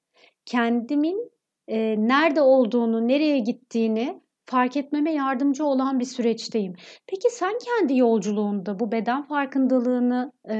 kendimin 0.45 1.31
e, 1.67 1.95
nerede 1.97 2.41
olduğunu, 2.41 3.07
nereye 3.07 3.39
gittiğini 3.39 4.21
fark 4.47 4.77
etmeme 4.77 5.13
yardımcı 5.13 5.65
olan 5.65 5.99
bir 5.99 6.05
süreçteyim. 6.05 6.73
Peki 7.07 7.29
sen 7.29 7.53
kendi 7.65 7.97
yolculuğunda 7.97 8.79
bu 8.79 8.91
beden 8.91 9.23
farkındalığını 9.23 10.31
e, 10.49 10.57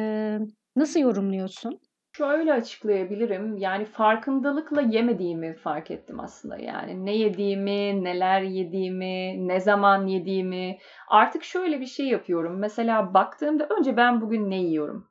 nasıl 0.76 1.00
yorumluyorsun? 1.00 1.80
Şöyle 2.18 2.54
açıklayabilirim. 2.54 3.58
Yani 3.58 3.86
farkındalıkla 3.86 4.82
yemediğimi 4.82 5.56
fark 5.56 5.92
ettim 5.92 6.20
aslında. 6.20 6.58
Yani 6.58 7.06
ne 7.06 7.16
yediğimi, 7.16 8.04
neler 8.04 8.42
yediğimi, 8.42 9.48
ne 9.48 9.60
zaman 9.60 10.08
yediğimi. 10.08 10.78
Artık 11.10 11.44
şöyle 11.44 11.82
bir 11.82 11.86
şey 11.86 12.08
yapıyorum. 12.08 12.60
Mesela 12.60 13.14
baktığımda 13.14 13.68
önce 13.80 13.98
ben 13.98 14.22
bugün 14.22 14.50
ne 14.50 14.58
yiyorum? 14.62 15.08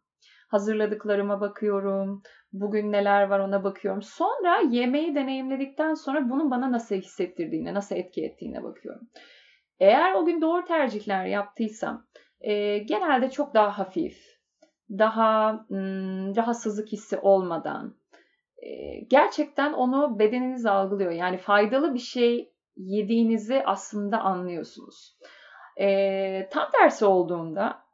Hazırladıklarıma 0.49 1.41
bakıyorum. 1.41 2.23
Bugün 2.61 2.93
neler 2.93 3.23
var 3.23 3.39
ona 3.39 3.65
bakıyorum. 3.65 4.03
Sonra 4.03 4.61
yemeği 4.71 5.15
deneyimledikten 5.15 5.95
sonra 5.95 6.31
bunun 6.31 6.51
bana 6.51 6.73
nasıl 6.73 6.95
hissettirdiğine, 6.95 7.75
nasıl 7.75 7.97
etki 7.97 8.25
ettiğine 8.25 8.63
bakıyorum. 8.63 9.09
Eğer 9.81 10.15
o 10.15 10.25
gün 10.25 10.41
doğru 10.41 10.65
tercihler 10.65 11.27
yaptıysam 11.27 12.07
e, 12.41 12.79
genelde 12.79 13.31
çok 13.31 13.55
daha 13.55 13.79
hafif, 13.79 14.19
daha 14.91 15.51
ım, 15.71 16.37
rahatsızlık 16.37 16.89
hissi 16.89 17.19
olmadan 17.19 17.97
e, 18.63 19.01
gerçekten 19.01 19.73
onu 19.73 20.19
bedeniniz 20.19 20.67
algılıyor. 20.67 21.11
Yani 21.11 21.37
faydalı 21.39 21.95
bir 21.95 21.99
şey 21.99 22.53
yediğinizi 22.77 23.63
aslında 23.67 24.21
anlıyorsunuz. 24.21 25.19
E, 25.81 26.49
tam 26.53 26.71
tersi 26.73 27.05
olduğunda 27.05 27.86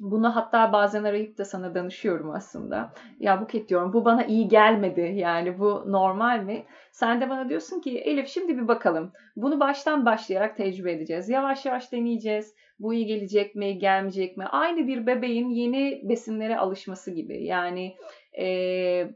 bunu 0.00 0.36
hatta 0.36 0.72
bazen 0.72 1.04
arayıp 1.04 1.38
da 1.38 1.44
sana 1.44 1.74
danışıyorum 1.74 2.30
aslında. 2.30 2.92
Ya 3.20 3.40
Buket 3.40 3.68
diyorum 3.68 3.92
bu 3.92 4.04
bana 4.04 4.24
iyi 4.24 4.48
gelmedi 4.48 5.12
yani 5.16 5.58
bu 5.58 5.84
normal 5.86 6.42
mi? 6.42 6.64
Sen 6.92 7.20
de 7.20 7.30
bana 7.30 7.48
diyorsun 7.48 7.80
ki 7.80 7.98
Elif 7.98 8.28
şimdi 8.28 8.58
bir 8.58 8.68
bakalım. 8.68 9.12
Bunu 9.36 9.60
baştan 9.60 10.06
başlayarak 10.06 10.56
tecrübe 10.56 10.92
edeceğiz. 10.92 11.28
Yavaş 11.28 11.66
yavaş 11.66 11.92
deneyeceğiz. 11.92 12.54
Bu 12.78 12.94
iyi 12.94 13.06
gelecek 13.06 13.54
mi, 13.54 13.78
gelmeyecek 13.78 14.36
mi? 14.36 14.44
Aynı 14.44 14.86
bir 14.86 15.06
bebeğin 15.06 15.48
yeni 15.48 16.00
besinlere 16.08 16.56
alışması 16.56 17.10
gibi. 17.10 17.44
Yani 17.44 17.96
e, 18.38 18.46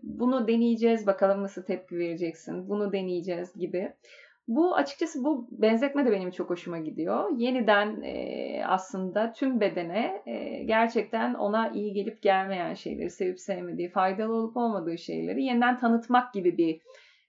bunu 0.03 0.49
deneyeceğiz 0.49 1.07
bakalım 1.07 1.43
nasıl 1.43 1.63
tepki 1.63 1.99
vereceksin. 1.99 2.69
Bunu 2.69 2.93
deneyeceğiz 2.93 3.53
gibi. 3.59 3.93
Bu 4.49 4.77
açıkçası 4.77 5.25
bu 5.25 5.49
benzetme 5.51 6.07
de 6.07 6.13
benim 6.13 6.31
çok 6.31 6.51
hoşuma 6.51 6.79
gidiyor. 6.79 7.31
Yeniden 7.37 8.03
e, 8.03 8.65
aslında 8.67 9.33
tüm 9.33 9.61
bedene 9.61 10.23
e, 10.27 10.65
gerçekten 10.65 11.35
ona 11.35 11.69
iyi 11.71 11.93
gelip 11.93 12.23
gelmeyen 12.23 12.75
şeyleri, 12.75 13.11
sevip 13.11 13.41
sevmediği, 13.41 13.91
faydalı 13.91 14.35
olup 14.35 14.57
olmadığı 14.57 14.99
şeyleri 14.99 15.45
yeniden 15.45 15.79
tanıtmak 15.79 16.33
gibi 16.33 16.59
bir 16.59 16.81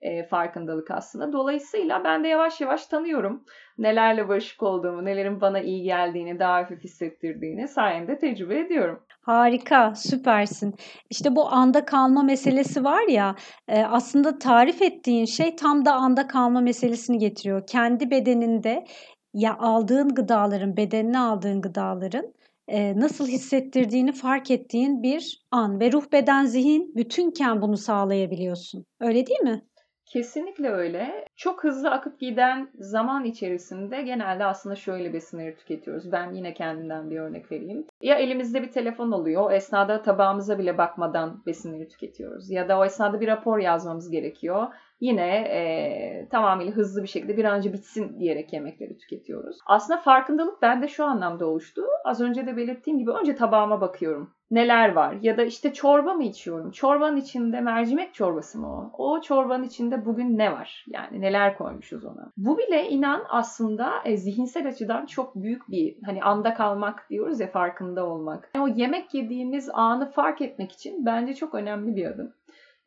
e, 0.01 0.27
farkındalık 0.27 0.91
aslında. 0.91 1.33
Dolayısıyla 1.33 2.03
ben 2.03 2.23
de 2.23 2.27
yavaş 2.27 2.61
yavaş 2.61 2.85
tanıyorum 2.85 3.43
nelerle 3.77 4.29
barışık 4.29 4.63
olduğumu, 4.63 5.05
nelerin 5.05 5.41
bana 5.41 5.59
iyi 5.59 5.83
geldiğini, 5.83 6.39
daha 6.39 6.53
hafif 6.53 6.83
hissettirdiğini 6.83 7.67
sayende 7.67 8.17
tecrübe 8.17 8.59
ediyorum. 8.59 9.03
Harika, 9.21 9.95
süpersin. 9.95 10.75
İşte 11.09 11.35
bu 11.35 11.47
anda 11.51 11.85
kalma 11.85 12.23
meselesi 12.23 12.83
var 12.83 13.07
ya, 13.07 13.35
e, 13.67 13.83
aslında 13.83 14.39
tarif 14.39 14.81
ettiğin 14.81 15.25
şey 15.25 15.55
tam 15.55 15.85
da 15.85 15.93
anda 15.93 16.27
kalma 16.27 16.61
meselesini 16.61 17.17
getiriyor. 17.17 17.67
Kendi 17.67 18.11
bedeninde 18.11 18.85
ya 19.33 19.57
aldığın 19.59 20.15
gıdaların, 20.15 20.77
bedenine 20.77 21.19
aldığın 21.19 21.61
gıdaların 21.61 22.33
e, 22.67 22.99
nasıl 22.99 23.27
hissettirdiğini 23.27 24.11
fark 24.11 24.51
ettiğin 24.51 25.03
bir 25.03 25.39
an 25.51 25.79
ve 25.79 25.91
ruh, 25.91 26.11
beden, 26.11 26.45
zihin 26.45 26.95
bütünken 26.95 27.61
bunu 27.61 27.77
sağlayabiliyorsun. 27.77 28.85
Öyle 28.99 29.27
değil 29.27 29.39
mi? 29.39 29.61
Kesinlikle 30.07 30.69
öyle. 30.69 31.25
Çok 31.35 31.63
hızlı 31.63 31.91
akıp 31.91 32.19
giden 32.19 32.69
zaman 32.79 33.25
içerisinde 33.25 34.01
genelde 34.01 34.45
aslında 34.45 34.75
şöyle 34.75 35.13
besinleri 35.13 35.55
tüketiyoruz. 35.55 36.11
Ben 36.11 36.33
yine 36.33 36.53
kendimden 36.53 37.09
bir 37.09 37.19
örnek 37.19 37.51
vereyim. 37.51 37.85
Ya 38.01 38.15
elimizde 38.15 38.61
bir 38.61 38.71
telefon 38.71 39.11
oluyor. 39.11 39.43
O 39.43 39.51
esnada 39.51 40.01
tabağımıza 40.01 40.59
bile 40.59 40.77
bakmadan 40.77 41.43
besinleri 41.45 41.87
tüketiyoruz. 41.87 42.51
Ya 42.51 42.69
da 42.69 42.79
o 42.79 42.85
esnada 42.85 43.21
bir 43.21 43.27
rapor 43.27 43.59
yazmamız 43.59 44.09
gerekiyor. 44.09 44.67
Yine 44.99 45.37
e, 45.37 46.27
tamamıyla 46.31 46.73
hızlı 46.73 47.03
bir 47.03 47.07
şekilde 47.07 47.37
bir 47.37 47.45
an 47.45 47.57
önce 47.57 47.73
bitsin 47.73 48.19
diyerek 48.19 48.53
yemekleri 48.53 48.97
tüketiyoruz. 48.97 49.57
Aslında 49.65 49.99
farkındalık 49.99 50.61
bende 50.61 50.87
şu 50.87 51.05
anlamda 51.05 51.45
oluştu. 51.45 51.81
Az 52.05 52.21
önce 52.21 52.47
de 52.47 52.57
belirttiğim 52.57 52.99
gibi 52.99 53.11
önce 53.11 53.35
tabağıma 53.35 53.81
bakıyorum 53.81 54.36
neler 54.51 54.93
var? 54.93 55.17
Ya 55.21 55.37
da 55.37 55.43
işte 55.43 55.73
çorba 55.73 56.13
mı 56.13 56.23
içiyorum? 56.23 56.71
Çorbanın 56.71 57.17
içinde 57.17 57.61
mercimek 57.61 58.13
çorbası 58.13 58.59
mı 58.59 58.67
o? 58.67 58.91
O 58.97 59.21
çorbanın 59.21 59.63
içinde 59.63 60.05
bugün 60.05 60.37
ne 60.37 60.51
var? 60.51 60.85
Yani 60.87 61.21
neler 61.21 61.57
koymuşuz 61.57 62.05
ona? 62.05 62.31
Bu 62.37 62.57
bile 62.57 62.89
inan 62.89 63.23
aslında 63.29 63.91
e, 64.05 64.17
zihinsel 64.17 64.67
açıdan 64.67 65.05
çok 65.05 65.35
büyük 65.35 65.69
bir 65.71 65.95
hani 66.05 66.23
anda 66.23 66.53
kalmak 66.53 67.09
diyoruz 67.09 67.39
ya 67.39 67.51
farkında 67.51 68.05
olmak. 68.05 68.49
Yani 68.55 68.63
o 68.63 68.75
yemek 68.77 69.13
yediğimiz 69.13 69.69
anı 69.73 70.11
fark 70.11 70.41
etmek 70.41 70.71
için 70.71 71.05
bence 71.05 71.33
çok 71.33 71.55
önemli 71.55 71.95
bir 71.95 72.05
adım. 72.05 72.33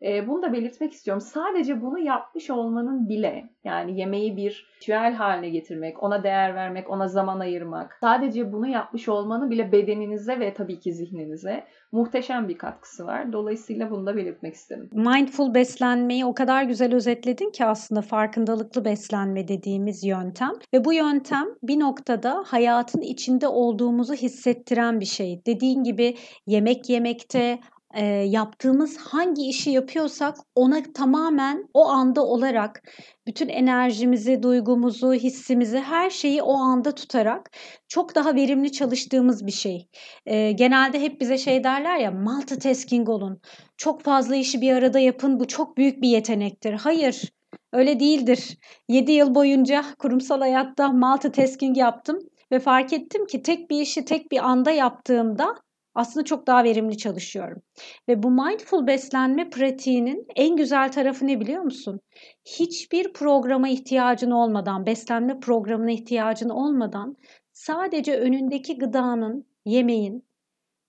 E, 0.03 0.29
bunu 0.29 0.43
da 0.43 0.53
belirtmek 0.53 0.93
istiyorum. 0.93 1.21
Sadece 1.21 1.83
bunu 1.83 1.99
yapmış 1.99 2.51
olmanın 2.51 3.09
bile 3.09 3.51
yani 3.65 4.01
yemeği 4.01 4.37
bir 4.37 4.71
ritüel 4.77 5.15
haline 5.15 5.51
getirmek, 5.51 6.03
ona 6.03 6.23
değer 6.23 6.55
vermek, 6.55 6.91
ona 6.91 7.09
zaman 7.09 7.41
ayırmak. 7.41 7.99
Sadece 8.01 8.53
bunu 8.53 8.69
yapmış 8.69 9.09
olmanın 9.09 9.51
bile 9.51 9.73
bedeninize 9.73 10.41
ve 10.41 10.55
tabii 10.55 10.81
ki 10.81 10.93
zihninize 10.93 11.65
muhteşem 11.93 12.49
bir 12.49 12.59
katkısı 12.59 13.07
var. 13.07 13.33
Dolayısıyla 13.33 13.91
bunu 13.91 14.07
da 14.07 14.17
belirtmek 14.17 14.55
istedim. 14.55 14.91
Mindful 14.93 15.55
beslenmeyi 15.55 16.25
o 16.25 16.35
kadar 16.35 16.63
güzel 16.63 16.95
özetledin 16.95 17.51
ki 17.51 17.65
aslında 17.65 18.03
farkındalıklı 18.03 18.85
beslenme 18.85 19.49
dediğimiz 19.49 20.05
yöntem 20.05 20.53
ve 20.75 20.85
bu 20.85 20.93
yöntem 20.93 21.47
bir 21.63 21.81
noktada 21.81 22.45
hayatın 22.47 23.01
içinde 23.01 23.49
olduğumuzu 23.49 24.15
hissettiren 24.15 25.01
bir 25.01 25.05
şey. 25.05 25.43
Dediğin 25.47 25.85
gibi 25.85 26.17
yemek 26.47 26.89
yemekte, 26.89 27.59
e, 27.95 28.05
yaptığımız 28.07 28.97
hangi 28.97 29.43
işi 29.43 29.71
yapıyorsak 29.71 30.37
ona 30.55 30.83
tamamen 30.95 31.69
o 31.75 31.89
anda 31.89 32.27
olarak 32.27 32.83
bütün 33.27 33.49
enerjimizi, 33.49 34.43
duygumuzu, 34.43 35.13
hissimizi, 35.13 35.79
her 35.79 36.11
şeyi 36.11 36.43
o 36.43 36.53
anda 36.55 36.95
tutarak 36.95 37.51
çok 37.89 38.15
daha 38.15 38.35
verimli 38.35 38.73
çalıştığımız 38.73 39.47
bir 39.47 39.53
şey. 39.53 39.89
E, 40.27 40.53
genelde 40.53 41.01
hep 41.01 41.21
bize 41.21 41.39
şey 41.39 41.65
derler 41.65 41.97
ya 41.97 42.11
multitasking 42.11 43.09
olun. 43.09 43.41
Çok 43.77 44.03
fazla 44.03 44.37
işi 44.37 44.61
bir 44.61 44.73
arada 44.73 44.99
yapın. 44.99 45.41
Bu 45.41 45.47
çok 45.47 45.77
büyük 45.77 46.03
bir 46.03 46.09
yetenektir. 46.09 46.73
Hayır. 46.73 47.33
Öyle 47.73 48.01
değildir. 48.01 48.59
7 48.89 49.13
yıl 49.13 49.35
boyunca 49.35 49.85
kurumsal 49.99 50.41
hayatta 50.41 50.89
multitasking 50.89 51.77
yaptım 51.79 52.19
ve 52.53 52.59
fark 52.59 52.93
ettim 52.93 53.27
ki 53.27 53.43
tek 53.43 53.71
bir 53.71 53.81
işi 53.81 54.05
tek 54.05 54.33
bir 54.33 54.49
anda 54.49 54.71
yaptığımda 54.71 55.57
aslında 56.01 56.25
çok 56.25 56.47
daha 56.47 56.65
verimli 56.65 56.99
çalışıyorum. 56.99 57.63
Ve 58.09 58.23
bu 58.23 58.31
mindful 58.31 58.87
beslenme 58.87 59.51
pratiğinin 59.51 60.27
en 60.37 60.57
güzel 60.57 60.93
tarafı 60.93 61.27
ne 61.27 61.41
biliyor 61.41 61.63
musun? 61.63 62.01
Hiçbir 62.45 63.13
programa 63.13 63.69
ihtiyacın 63.69 64.31
olmadan, 64.31 64.87
beslenme 64.87 65.41
programına 65.41 65.91
ihtiyacın 65.91 66.49
olmadan 66.49 67.17
sadece 67.53 68.17
önündeki 68.17 68.79
gıdanın, 68.79 69.47
yemeğin 69.65 70.25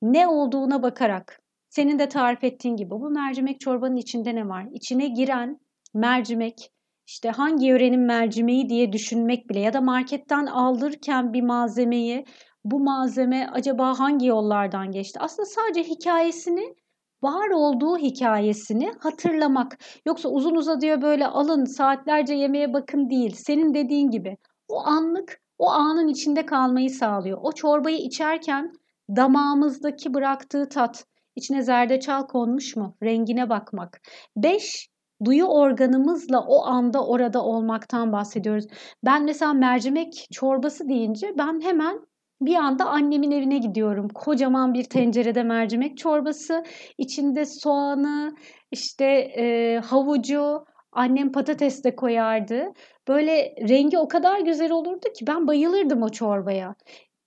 ne 0.01 0.27
olduğuna 0.27 0.83
bakarak 0.83 1.41
senin 1.69 1.99
de 1.99 2.09
tarif 2.09 2.43
ettiğin 2.43 2.75
gibi 2.75 2.89
bu 2.89 3.09
mercimek 3.09 3.59
çorbanın 3.59 3.95
içinde 3.95 4.35
ne 4.35 4.47
var? 4.47 4.67
İçine 4.73 5.07
giren 5.07 5.59
mercimek 5.93 6.71
işte 7.07 7.29
hangi 7.29 7.65
yörenin 7.65 7.99
mercimeği 7.99 8.69
diye 8.69 8.93
düşünmek 8.93 9.49
bile 9.49 9.59
ya 9.59 9.73
da 9.73 9.81
marketten 9.81 10.45
aldırken 10.45 11.33
bir 11.33 11.41
malzemeyi 11.41 12.25
bu 12.65 12.79
malzeme 12.79 13.49
acaba 13.53 13.99
hangi 13.99 14.27
yollardan 14.27 14.91
geçti? 14.91 15.19
Aslında 15.19 15.45
sadece 15.45 15.83
hikayesini 15.83 16.75
var 17.23 17.49
olduğu 17.49 17.97
hikayesini 17.97 18.91
hatırlamak. 18.99 19.77
Yoksa 20.05 20.29
uzun 20.29 20.55
uzadıya 20.55 21.01
böyle 21.01 21.27
alın 21.27 21.65
saatlerce 21.65 22.33
yemeğe 22.33 22.73
bakın 22.73 23.09
değil. 23.09 23.35
Senin 23.35 23.73
dediğin 23.73 24.11
gibi 24.11 24.37
o 24.67 24.79
anlık 24.85 25.41
o 25.57 25.69
anın 25.69 26.07
içinde 26.07 26.45
kalmayı 26.45 26.89
sağlıyor. 26.89 27.39
O 27.41 27.51
çorbayı 27.51 27.97
içerken 27.97 28.73
damağımızdaki 29.09 30.13
bıraktığı 30.13 30.69
tat, 30.69 31.05
içine 31.35 31.61
zerdeçal 31.61 32.27
konmuş 32.27 32.75
mu? 32.75 32.95
Rengine 33.03 33.49
bakmak. 33.49 34.01
Beş 34.37 34.89
duyu 35.25 35.45
organımızla 35.45 36.45
o 36.47 36.65
anda 36.65 37.05
orada 37.05 37.43
olmaktan 37.43 38.11
bahsediyoruz. 38.11 38.65
Ben 39.05 39.23
mesela 39.23 39.53
mercimek 39.53 40.27
çorbası 40.31 40.89
deyince 40.89 41.33
ben 41.37 41.61
hemen 41.61 41.99
bir 42.41 42.55
anda 42.55 42.85
annemin 42.85 43.31
evine 43.31 43.57
gidiyorum. 43.57 44.09
Kocaman 44.09 44.73
bir 44.73 44.83
tencerede 44.83 45.43
mercimek 45.43 45.97
çorbası, 45.97 46.63
içinde 46.97 47.45
soğanı, 47.45 48.35
işte 48.71 49.05
e, 49.37 49.77
havucu, 49.85 50.65
annem 50.91 51.31
patates 51.31 51.83
de 51.83 51.95
koyardı. 51.95 52.73
Böyle 53.07 53.55
rengi 53.69 53.97
o 53.97 54.07
kadar 54.07 54.39
güzel 54.39 54.71
olurdu 54.71 55.07
ki 55.17 55.27
ben 55.27 55.47
bayılırdım 55.47 56.01
o 56.01 56.09
çorbaya. 56.09 56.75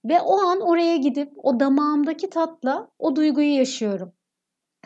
Ve 0.04 0.21
o 0.21 0.38
an 0.40 0.61
oraya 0.61 0.97
gidip 0.97 1.33
o 1.37 1.61
damağımdaki 1.61 2.30
tatla 2.30 2.88
o 2.99 3.16
duyguyu 3.16 3.54
yaşıyorum. 3.54 4.12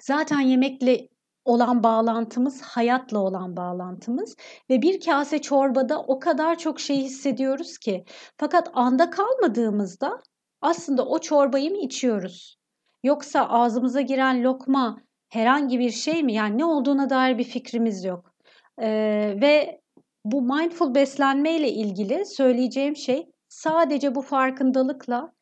Zaten 0.01 0.41
yemekle 0.41 1.09
olan 1.49 1.83
bağlantımız, 1.83 2.63
hayatla 2.63 3.19
olan 3.19 3.57
bağlantımız 3.57 4.37
ve 4.71 4.83
bir 4.83 5.01
kase 5.01 5.39
çorbada 5.39 6.03
o 6.03 6.19
kadar 6.19 6.59
çok 6.59 6.81
şey 6.81 6.97
hissediyoruz 6.97 7.79
ki. 7.79 8.05
Fakat 8.37 8.71
anda 8.75 9.11
kalmadığımızda 9.11 10.19
aslında 10.61 11.07
o 11.07 11.19
çorbayı 11.19 11.71
mı 11.71 11.79
içiyoruz? 11.79 12.59
Yoksa 13.03 13.49
ağzımıza 13.49 14.01
giren 14.01 14.45
lokma 14.45 14.99
herhangi 15.29 15.79
bir 15.79 15.91
şey 15.91 16.23
mi? 16.23 16.33
Yani 16.33 16.59
ne 16.59 16.65
olduğuna 16.65 17.11
dair 17.11 17.39
bir 17.39 17.45
fikrimiz 17.45 18.05
yok. 18.05 18.33
Ee, 18.79 19.35
ve 19.41 19.81
bu 20.25 20.43
mindful 20.43 20.95
beslenme 20.95 21.57
ile 21.57 21.71
ilgili 21.71 22.27
söyleyeceğim 22.27 22.97
şey 22.97 23.27
sadece 23.49 24.15
bu 24.15 24.23
farkındalıkla 24.23 25.33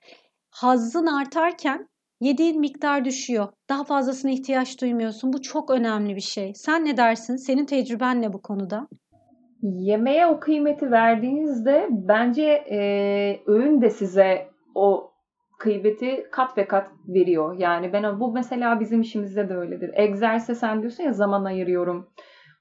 hazzın 0.51 1.07
artarken 1.07 1.89
Yediğin 2.21 2.61
miktar 2.61 3.05
düşüyor. 3.05 3.49
Daha 3.69 3.85
fazlasına 3.85 4.31
ihtiyaç 4.31 4.81
duymuyorsun. 4.81 5.33
Bu 5.33 5.43
çok 5.43 5.71
önemli 5.71 6.17
bir 6.17 6.21
şey. 6.21 6.53
Sen 6.55 6.85
ne 6.85 6.97
dersin? 6.97 7.37
Senin 7.37 7.67
tecrüben 7.67 8.23
ne 8.23 8.33
bu 8.33 8.43
konuda? 8.43 8.89
Yemeğe 9.63 10.27
o 10.27 10.41
kıymeti 10.41 10.91
verdiğinizde 10.91 11.89
bence 11.91 12.65
e, 12.71 12.79
öğün 13.47 13.83
de 13.83 13.91
size 13.91 14.49
o 14.75 15.11
kıymeti 15.59 16.27
kat 16.33 16.59
ve 16.59 16.69
kat 16.69 16.91
veriyor. 17.09 17.57
Yani 17.59 17.93
ben 17.93 18.21
bu 18.21 18.33
mesela 18.33 18.81
bizim 18.81 19.01
işimizde 19.01 19.49
de 19.49 19.55
öyledir. 19.55 19.91
Egzersize 19.95 20.55
sen 20.55 20.81
diyorsun 20.81 21.05
ya 21.05 21.13
zaman 21.13 21.45
ayırıyorum. 21.45 22.09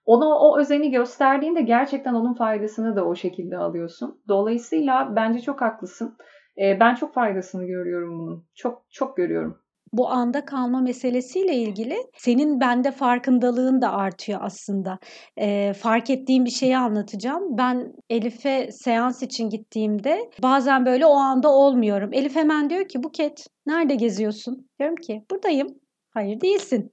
Ona 0.06 0.40
o 0.40 0.60
özeni 0.60 0.92
gösterdiğinde 0.92 1.62
gerçekten 1.62 2.14
onun 2.14 2.34
faydasını 2.34 2.96
da 2.96 3.06
o 3.06 3.16
şekilde 3.16 3.58
alıyorsun. 3.58 4.22
Dolayısıyla 4.28 5.14
bence 5.16 5.40
çok 5.40 5.62
haklısın. 5.62 6.18
E, 6.58 6.80
ben 6.80 6.96
çok 6.96 7.14
faydasını 7.14 7.66
görüyorum 7.66 8.20
bunun. 8.20 8.46
Çok 8.56 8.86
çok 8.90 9.18
görüyorum. 9.18 9.66
Bu 9.94 10.10
anda 10.10 10.46
kalma 10.46 10.82
meselesiyle 10.82 11.56
ilgili 11.56 11.98
senin 12.18 12.60
bende 12.60 12.92
farkındalığın 12.92 13.82
da 13.82 13.94
artıyor 13.94 14.40
aslında. 14.42 15.00
E, 15.38 15.74
fark 15.74 16.10
ettiğim 16.10 16.46
bir 16.46 16.50
şeyi 16.50 16.78
anlatacağım. 16.78 17.58
Ben 17.58 17.94
Elif'e 18.10 18.72
seans 18.72 19.24
için 19.24 19.50
gittiğimde 19.50 20.30
bazen 20.44 20.86
böyle 20.86 21.06
o 21.06 21.13
anda 21.13 21.50
olmuyorum. 21.50 22.10
Elif 22.13 22.36
hemen 22.36 22.70
diyor 22.70 22.88
ki 22.88 23.04
Buket 23.04 23.48
nerede 23.65 23.96
geziyorsun? 23.96 24.70
Diyorum 24.80 24.96
ki 24.96 25.26
buradayım. 25.32 25.68
Hayır 26.10 26.41
değilsin. 26.41 26.91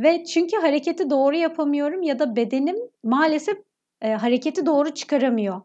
Ve 0.00 0.24
çünkü 0.24 0.56
hareketi 0.56 1.10
doğru 1.10 1.36
yapamıyorum 1.36 2.02
ya 2.02 2.18
da 2.18 2.36
bedenim 2.36 2.76
maalesef 3.04 3.58
e, 4.02 4.12
hareketi 4.12 4.66
doğru 4.66 4.94
çıkaramıyor. 4.94 5.60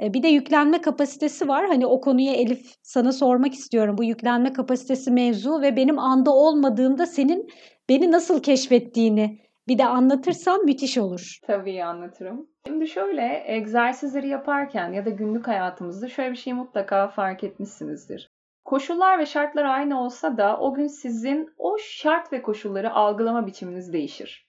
Bir 0.00 0.22
de 0.22 0.28
yüklenme 0.28 0.80
kapasitesi 0.80 1.48
var. 1.48 1.66
Hani 1.66 1.86
o 1.86 2.00
konuyu 2.00 2.30
Elif 2.30 2.74
sana 2.82 3.12
sormak 3.12 3.54
istiyorum. 3.54 3.98
Bu 3.98 4.04
yüklenme 4.04 4.52
kapasitesi 4.52 5.10
mevzu 5.10 5.62
ve 5.62 5.76
benim 5.76 5.98
anda 5.98 6.30
olmadığımda 6.30 7.06
senin 7.06 7.50
beni 7.88 8.12
nasıl 8.12 8.42
keşfettiğini 8.42 9.38
bir 9.68 9.78
de 9.78 9.84
anlatırsan 9.84 10.64
müthiş 10.64 10.98
olur. 10.98 11.38
Tabii 11.46 11.84
anlatırım. 11.84 12.48
Şimdi 12.66 12.88
şöyle 12.88 13.42
egzersizleri 13.46 14.28
yaparken 14.28 14.92
ya 14.92 15.04
da 15.04 15.10
günlük 15.10 15.48
hayatımızda 15.48 16.08
şöyle 16.08 16.30
bir 16.30 16.36
şey 16.36 16.52
mutlaka 16.52 17.08
fark 17.08 17.44
etmişsinizdir. 17.44 18.30
Koşullar 18.64 19.18
ve 19.18 19.26
şartlar 19.26 19.64
aynı 19.64 20.04
olsa 20.04 20.36
da 20.36 20.58
o 20.58 20.74
gün 20.74 20.86
sizin 20.86 21.50
o 21.58 21.76
şart 21.78 22.32
ve 22.32 22.42
koşulları 22.42 22.92
algılama 22.92 23.46
biçiminiz 23.46 23.92
değişir. 23.92 24.48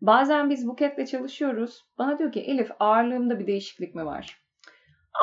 Bazen 0.00 0.50
biz 0.50 0.68
buketle 0.68 1.06
çalışıyoruz. 1.06 1.84
Bana 1.98 2.18
diyor 2.18 2.32
ki 2.32 2.40
Elif 2.40 2.70
ağırlığımda 2.80 3.38
bir 3.38 3.46
değişiklik 3.46 3.94
mi 3.94 4.06
var? 4.06 4.45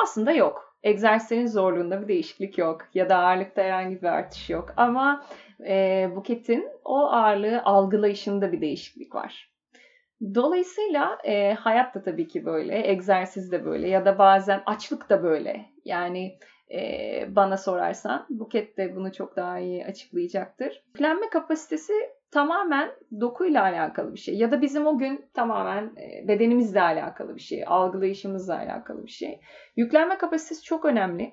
Aslında 0.02 0.32
yok. 0.32 0.74
Egzersizlerin 0.82 1.46
zorluğunda 1.46 2.02
bir 2.02 2.08
değişiklik 2.08 2.58
yok 2.58 2.80
ya 2.94 3.08
da 3.08 3.16
ağırlıkta 3.16 3.62
herhangi 3.62 4.02
bir 4.02 4.06
artış 4.06 4.50
yok. 4.50 4.74
Ama 4.76 5.24
e, 5.68 6.08
buketin 6.16 6.68
o 6.84 7.06
ağırlığı 7.06 7.62
algılayışında 7.62 8.52
bir 8.52 8.60
değişiklik 8.60 9.14
var. 9.14 9.54
Dolayısıyla 10.34 11.18
e, 11.24 11.52
hayat 11.52 11.94
da 11.94 12.02
tabii 12.02 12.28
ki 12.28 12.44
böyle, 12.44 12.90
egzersiz 12.90 13.52
de 13.52 13.64
böyle 13.64 13.88
ya 13.88 14.04
da 14.04 14.18
bazen 14.18 14.62
açlık 14.66 15.10
da 15.10 15.22
böyle. 15.22 15.66
Yani 15.84 16.38
e, 16.70 16.80
bana 17.28 17.56
sorarsan 17.56 18.26
Buket 18.30 18.78
de 18.78 18.96
bunu 18.96 19.12
çok 19.12 19.36
daha 19.36 19.58
iyi 19.58 19.86
açıklayacaktır. 19.86 20.82
Yüklenme 20.86 21.30
kapasitesi 21.30 21.92
tamamen 22.34 22.90
dokuyla 23.20 23.62
alakalı 23.62 24.12
bir 24.12 24.18
şey. 24.18 24.38
Ya 24.38 24.50
da 24.50 24.62
bizim 24.62 24.86
o 24.86 24.98
gün 24.98 25.24
tamamen 25.34 25.84
e, 25.84 26.28
bedenimizle 26.28 26.80
alakalı 26.80 27.34
bir 27.34 27.40
şey, 27.40 27.64
algılayışımızla 27.66 28.56
alakalı 28.56 29.04
bir 29.06 29.10
şey. 29.10 29.40
Yüklenme 29.76 30.18
kapasitesi 30.18 30.62
çok 30.62 30.84
önemli. 30.84 31.32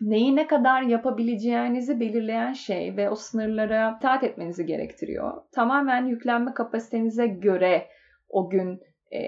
Neyi 0.00 0.36
ne 0.36 0.46
kadar 0.46 0.82
yapabileceğinizi 0.82 2.00
belirleyen 2.00 2.52
şey 2.52 2.96
ve 2.96 3.10
o 3.10 3.14
sınırlara 3.14 3.96
itaat 3.98 4.24
etmenizi 4.24 4.66
gerektiriyor. 4.66 5.42
Tamamen 5.52 6.06
yüklenme 6.06 6.54
kapasitenize 6.54 7.26
göre 7.26 7.88
o 8.28 8.50
gün 8.50 8.80
e, 9.10 9.20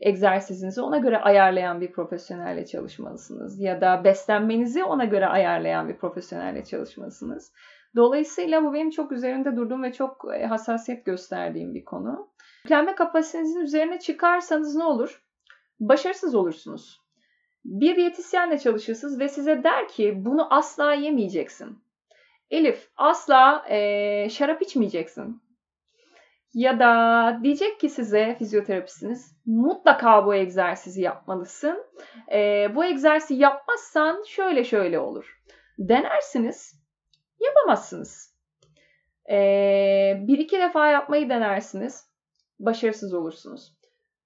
egzersizinizi 0.00 0.80
ona 0.80 0.98
göre 0.98 1.18
ayarlayan 1.18 1.80
bir 1.80 1.92
profesyonelle 1.92 2.66
çalışmalısınız. 2.66 3.60
Ya 3.60 3.80
da 3.80 4.04
beslenmenizi 4.04 4.84
ona 4.84 5.04
göre 5.04 5.26
ayarlayan 5.26 5.88
bir 5.88 5.96
profesyonelle 5.96 6.64
çalışmalısınız. 6.64 7.52
Dolayısıyla 7.96 8.64
bu 8.64 8.72
benim 8.72 8.90
çok 8.90 9.12
üzerinde 9.12 9.56
durduğum 9.56 9.82
ve 9.82 9.92
çok 9.92 10.24
e, 10.34 10.46
hassasiyet 10.46 11.04
gösterdiğim 11.04 11.74
bir 11.74 11.84
konu. 11.84 12.28
Yüklenme 12.64 12.94
kapasitenizin 12.94 13.60
üzerine 13.60 13.98
çıkarsanız 13.98 14.76
ne 14.76 14.84
olur? 14.84 15.22
Başarısız 15.80 16.34
olursunuz. 16.34 17.00
Bir 17.64 17.96
diyetisyenle 17.96 18.58
çalışırsınız 18.58 19.20
ve 19.20 19.28
size 19.28 19.64
der 19.64 19.88
ki 19.88 20.12
bunu 20.16 20.54
asla 20.54 20.92
yemeyeceksin. 20.92 21.78
Elif 22.50 22.90
asla 22.96 23.64
e, 23.68 24.28
şarap 24.30 24.62
içmeyeceksin. 24.62 25.42
Ya 26.54 26.78
da 26.78 27.38
diyecek 27.42 27.80
ki 27.80 27.88
size 27.88 28.34
fizyoterapistiniz 28.38 29.36
mutlaka 29.46 30.26
bu 30.26 30.34
egzersizi 30.34 31.02
yapmalısın. 31.02 31.84
E, 32.32 32.68
bu 32.74 32.84
egzersizi 32.84 33.34
yapmazsan 33.34 34.22
şöyle 34.26 34.64
şöyle 34.64 34.98
olur. 34.98 35.40
Denersiniz 35.78 36.83
yapamazsınız. 37.40 38.34
Ee, 39.30 40.18
bir 40.20 40.38
iki 40.38 40.58
defa 40.58 40.88
yapmayı 40.88 41.28
denersiniz. 41.28 42.10
Başarısız 42.58 43.14
olursunuz. 43.14 43.74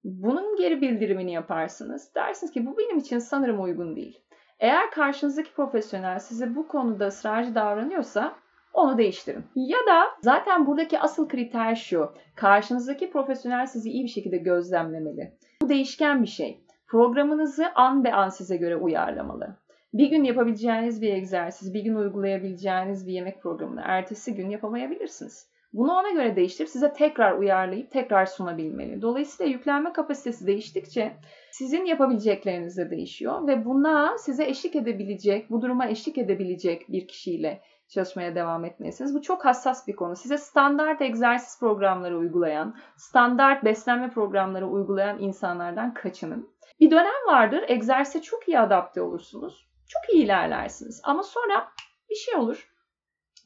Bunun 0.03 0.55
geri 0.55 0.81
bildirimini 0.81 1.33
yaparsınız. 1.33 2.15
Dersiniz 2.15 2.53
ki 2.53 2.65
bu 2.65 2.77
benim 2.77 2.97
için 2.97 3.19
sanırım 3.19 3.63
uygun 3.63 3.95
değil. 3.95 4.21
Eğer 4.59 4.91
karşınızdaki 4.91 5.53
profesyonel 5.53 6.19
size 6.19 6.55
bu 6.55 6.67
konuda 6.67 7.07
ısrarcı 7.07 7.55
davranıyorsa 7.55 8.35
onu 8.73 8.97
değiştirin. 8.97 9.45
Ya 9.55 9.77
da 9.77 10.03
zaten 10.21 10.67
buradaki 10.67 10.99
asıl 10.99 11.29
kriter 11.29 11.75
şu. 11.75 12.13
Karşınızdaki 12.35 13.11
profesyonel 13.11 13.65
sizi 13.65 13.89
iyi 13.89 14.03
bir 14.03 14.09
şekilde 14.09 14.37
gözlemlemeli. 14.37 15.37
Bu 15.61 15.69
değişken 15.69 16.21
bir 16.21 16.27
şey. 16.27 16.63
Programınızı 16.87 17.71
an 17.75 18.03
be 18.03 18.13
an 18.13 18.29
size 18.29 18.57
göre 18.57 18.75
uyarlamalı. 18.75 19.55
Bir 19.93 20.09
gün 20.09 20.23
yapabileceğiniz 20.23 21.01
bir 21.01 21.13
egzersiz, 21.13 21.73
bir 21.73 21.83
gün 21.83 21.95
uygulayabileceğiniz 21.95 23.07
bir 23.07 23.13
yemek 23.13 23.41
programını 23.41 23.81
ertesi 23.83 24.35
gün 24.35 24.49
yapamayabilirsiniz. 24.49 25.49
Bunu 25.73 25.91
ona 25.91 26.11
göre 26.11 26.35
değiştirip 26.35 26.69
size 26.69 26.93
tekrar 26.93 27.37
uyarlayıp 27.37 27.91
tekrar 27.91 28.25
sunabilmeli. 28.25 29.01
Dolayısıyla 29.01 29.51
yüklenme 29.51 29.93
kapasitesi 29.93 30.47
değiştikçe 30.47 31.13
sizin 31.51 31.85
yapabilecekleriniz 31.85 32.77
de 32.77 32.89
değişiyor 32.89 33.47
ve 33.47 33.65
buna 33.65 34.17
size 34.17 34.45
eşlik 34.45 34.75
edebilecek, 34.75 35.49
bu 35.49 35.61
duruma 35.61 35.87
eşlik 35.87 36.17
edebilecek 36.17 36.85
bir 36.89 37.07
kişiyle 37.07 37.61
çalışmaya 37.87 38.35
devam 38.35 38.65
etmelisiniz. 38.65 39.15
Bu 39.15 39.21
çok 39.21 39.45
hassas 39.45 39.87
bir 39.87 39.95
konu. 39.95 40.15
Size 40.15 40.37
standart 40.37 41.01
egzersiz 41.01 41.59
programları 41.59 42.17
uygulayan, 42.17 42.75
standart 42.97 43.65
beslenme 43.65 44.09
programları 44.09 44.67
uygulayan 44.67 45.19
insanlardan 45.19 45.93
kaçının. 45.93 46.49
Bir 46.79 46.91
dönem 46.91 47.27
vardır, 47.27 47.63
egzersize 47.67 48.21
çok 48.21 48.47
iyi 48.47 48.59
adapte 48.59 49.01
olursunuz. 49.01 49.68
Çok 49.89 50.13
iyi 50.13 50.23
ilerlersiniz. 50.23 51.01
Ama 51.03 51.23
sonra 51.23 51.71
bir 52.09 52.15
şey 52.15 52.35
olur. 52.35 52.69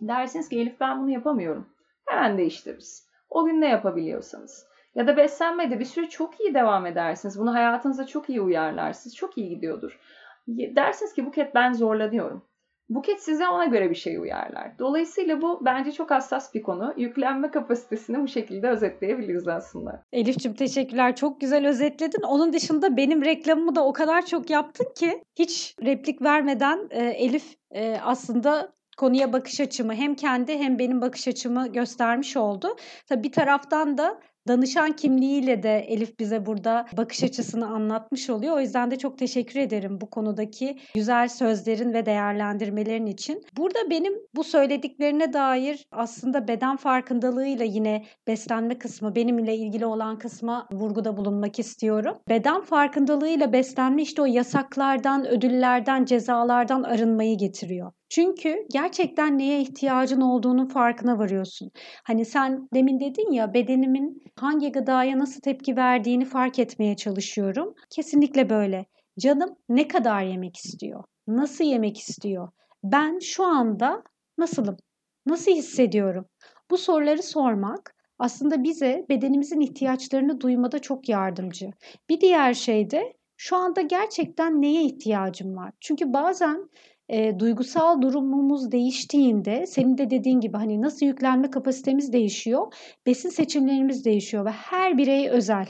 Dersiniz 0.01 0.49
ki 0.49 0.59
Elif 0.59 0.79
ben 0.79 1.01
bunu 1.01 1.09
yapamıyorum. 1.09 1.69
Hemen 2.05 2.37
değiştiririz. 2.37 3.07
O 3.29 3.45
gün 3.45 3.61
ne 3.61 3.69
yapabiliyorsanız. 3.69 4.67
Ya 4.95 5.07
da 5.07 5.17
beslenmede 5.17 5.79
bir 5.79 5.85
süre 5.85 6.09
çok 6.09 6.39
iyi 6.39 6.53
devam 6.53 6.85
edersiniz. 6.85 7.39
Bunu 7.39 7.53
hayatınıza 7.53 8.05
çok 8.07 8.29
iyi 8.29 8.41
uyarlarsınız. 8.41 9.15
Çok 9.15 9.37
iyi 9.37 9.49
gidiyordur. 9.49 9.99
Dersiniz 10.47 11.13
ki 11.13 11.25
Buket 11.25 11.55
ben 11.55 11.73
zorlanıyorum. 11.73 12.45
Buket 12.89 13.23
size 13.23 13.47
ona 13.47 13.65
göre 13.65 13.89
bir 13.89 13.95
şey 13.95 14.17
uyarlar. 14.17 14.79
Dolayısıyla 14.79 15.41
bu 15.41 15.65
bence 15.65 15.91
çok 15.91 16.11
hassas 16.11 16.53
bir 16.53 16.63
konu. 16.63 16.93
Yüklenme 16.97 17.51
kapasitesini 17.51 18.23
bu 18.23 18.27
şekilde 18.27 18.69
özetleyebiliriz 18.69 19.47
aslında. 19.47 20.03
Elif'ciğim 20.11 20.55
teşekkürler. 20.55 21.15
Çok 21.15 21.41
güzel 21.41 21.67
özetledin. 21.67 22.21
Onun 22.21 22.53
dışında 22.53 22.97
benim 22.97 23.25
reklamımı 23.25 23.75
da 23.75 23.85
o 23.85 23.93
kadar 23.93 24.25
çok 24.25 24.49
yaptın 24.49 24.87
ki 24.95 25.23
hiç 25.35 25.75
replik 25.83 26.21
vermeden 26.21 26.87
e, 26.89 27.03
Elif 27.03 27.55
e, 27.71 27.97
aslında 28.03 28.73
konuya 28.97 29.33
bakış 29.33 29.59
açımı 29.59 29.93
hem 29.93 30.15
kendi 30.15 30.57
hem 30.57 30.79
benim 30.79 31.01
bakış 31.01 31.27
açımı 31.27 31.67
göstermiş 31.67 32.37
oldu. 32.37 32.75
Tabii 33.07 33.23
bir 33.23 33.31
taraftan 33.31 33.97
da 33.97 34.19
danışan 34.47 34.91
kimliğiyle 34.91 35.63
de 35.63 35.79
Elif 35.79 36.19
bize 36.19 36.45
burada 36.45 36.85
bakış 36.97 37.23
açısını 37.23 37.67
anlatmış 37.67 38.29
oluyor. 38.29 38.55
O 38.57 38.59
yüzden 38.59 38.91
de 38.91 38.97
çok 38.97 39.17
teşekkür 39.17 39.59
ederim 39.59 40.01
bu 40.01 40.09
konudaki 40.09 40.79
güzel 40.95 41.27
sözlerin 41.27 41.93
ve 41.93 42.05
değerlendirmelerin 42.05 43.05
için. 43.05 43.45
Burada 43.57 43.89
benim 43.89 44.13
bu 44.35 44.43
söylediklerine 44.43 45.33
dair 45.33 45.85
aslında 45.91 46.47
beden 46.47 46.77
farkındalığıyla 46.77 47.65
yine 47.65 48.05
beslenme 48.27 48.77
kısmı, 48.77 49.15
benimle 49.15 49.55
ilgili 49.55 49.85
olan 49.85 50.19
kısma 50.19 50.67
vurguda 50.71 51.17
bulunmak 51.17 51.59
istiyorum. 51.59 52.17
Beden 52.29 52.61
farkındalığıyla 52.61 53.53
beslenme 53.53 54.01
işte 54.01 54.21
o 54.21 54.25
yasaklardan, 54.25 55.27
ödüllerden, 55.27 56.05
cezalardan 56.05 56.83
arınmayı 56.83 57.37
getiriyor. 57.37 57.91
Çünkü 58.13 58.65
gerçekten 58.71 59.37
neye 59.37 59.61
ihtiyacın 59.61 60.21
olduğunun 60.21 60.65
farkına 60.65 61.19
varıyorsun. 61.19 61.71
Hani 62.03 62.25
sen 62.25 62.69
demin 62.73 62.99
dedin 62.99 63.31
ya 63.31 63.53
bedenimin 63.53 64.23
hangi 64.35 64.71
gıdaya 64.71 65.19
nasıl 65.19 65.41
tepki 65.41 65.75
verdiğini 65.77 66.25
fark 66.25 66.59
etmeye 66.59 66.95
çalışıyorum. 66.95 67.73
Kesinlikle 67.89 68.49
böyle. 68.49 68.85
Canım 69.19 69.55
ne 69.69 69.87
kadar 69.87 70.23
yemek 70.23 70.57
istiyor? 70.57 71.03
Nasıl 71.27 71.63
yemek 71.63 71.97
istiyor? 71.97 72.49
Ben 72.83 73.19
şu 73.19 73.43
anda 73.43 74.03
nasılım? 74.37 74.77
Nasıl 75.25 75.51
hissediyorum? 75.51 76.25
Bu 76.71 76.77
soruları 76.77 77.23
sormak 77.23 77.95
aslında 78.19 78.63
bize 78.63 79.05
bedenimizin 79.09 79.59
ihtiyaçlarını 79.59 80.41
duymada 80.41 80.79
çok 80.79 81.09
yardımcı. 81.09 81.71
Bir 82.09 82.21
diğer 82.21 82.53
şey 82.53 82.91
de 82.91 83.13
şu 83.37 83.55
anda 83.55 83.81
gerçekten 83.81 84.61
neye 84.61 84.83
ihtiyacım 84.83 85.55
var? 85.55 85.71
Çünkü 85.79 86.13
bazen 86.13 86.69
e, 87.09 87.39
duygusal 87.39 88.01
durumumuz 88.01 88.71
değiştiğinde 88.71 89.65
senin 89.67 89.97
de 89.97 90.09
dediğin 90.09 90.39
gibi 90.39 90.57
hani 90.57 90.81
nasıl 90.81 91.05
yüklenme 91.05 91.51
kapasitemiz 91.51 92.13
değişiyor, 92.13 92.73
besin 93.05 93.29
seçimlerimiz 93.29 94.05
değişiyor 94.05 94.45
ve 94.45 94.51
her 94.51 94.97
birey 94.97 95.29
özel. 95.29 95.67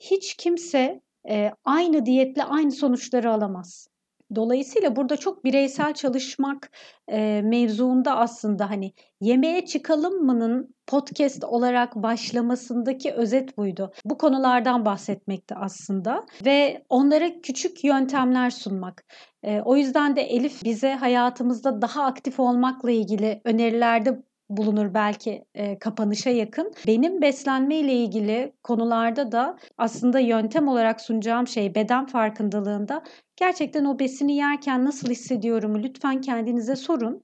Hiç 0.00 0.34
kimse 0.34 1.00
e, 1.30 1.50
aynı 1.64 2.06
diyetle 2.06 2.44
aynı 2.44 2.72
sonuçları 2.72 3.32
alamaz. 3.32 3.88
Dolayısıyla 4.34 4.96
burada 4.96 5.16
çok 5.16 5.44
bireysel 5.44 5.94
çalışmak 5.94 6.70
e, 7.08 7.42
mevzuunda 7.44 8.16
aslında 8.16 8.70
hani 8.70 8.92
yemeğe 9.20 9.66
çıkalım 9.66 10.26
mı'nın 10.26 10.74
podcast 10.86 11.44
olarak 11.44 11.96
başlamasındaki 11.96 13.12
özet 13.12 13.58
buydu. 13.58 13.92
Bu 14.04 14.18
konulardan 14.18 14.84
bahsetmekti 14.84 15.54
aslında 15.54 16.26
ve 16.44 16.84
onlara 16.88 17.40
küçük 17.40 17.84
yöntemler 17.84 18.50
sunmak. 18.50 19.04
E, 19.42 19.60
o 19.60 19.76
yüzden 19.76 20.16
de 20.16 20.22
Elif 20.22 20.64
bize 20.64 20.94
hayatımızda 20.94 21.82
daha 21.82 22.04
aktif 22.04 22.40
olmakla 22.40 22.90
ilgili 22.90 23.40
önerilerde 23.44 24.22
bulunur 24.48 24.94
belki 24.94 25.44
e, 25.54 25.78
kapanışa 25.78 26.30
yakın. 26.30 26.72
Benim 26.86 27.22
beslenme 27.22 27.76
ile 27.76 27.92
ilgili 27.92 28.52
konularda 28.62 29.32
da 29.32 29.56
aslında 29.78 30.18
yöntem 30.18 30.68
olarak 30.68 31.00
sunacağım 31.00 31.46
şey 31.46 31.74
beden 31.74 32.06
farkındalığında 32.06 33.02
gerçekten 33.36 33.84
o 33.84 33.98
besini 33.98 34.36
yerken 34.36 34.84
nasıl 34.84 35.08
hissediyorum 35.10 35.82
lütfen 35.82 36.20
kendinize 36.20 36.76
sorun 36.76 37.22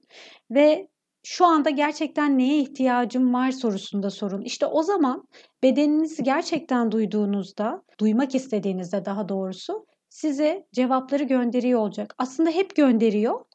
ve 0.51 0.87
şu 1.23 1.45
anda 1.45 1.69
gerçekten 1.69 2.37
neye 2.37 2.59
ihtiyacım 2.59 3.33
var 3.33 3.51
sorusunda 3.51 4.09
sorun. 4.09 4.41
İşte 4.41 4.65
o 4.65 4.83
zaman 4.83 5.27
bedeninizi 5.63 6.23
gerçekten 6.23 6.91
duyduğunuzda, 6.91 7.83
duymak 7.99 8.35
istediğinizde 8.35 9.05
daha 9.05 9.29
doğrusu 9.29 9.85
size 10.09 10.67
cevapları 10.73 11.23
gönderiyor 11.23 11.79
olacak. 11.79 12.15
Aslında 12.17 12.49
hep 12.49 12.75
gönderiyor. 12.75 13.45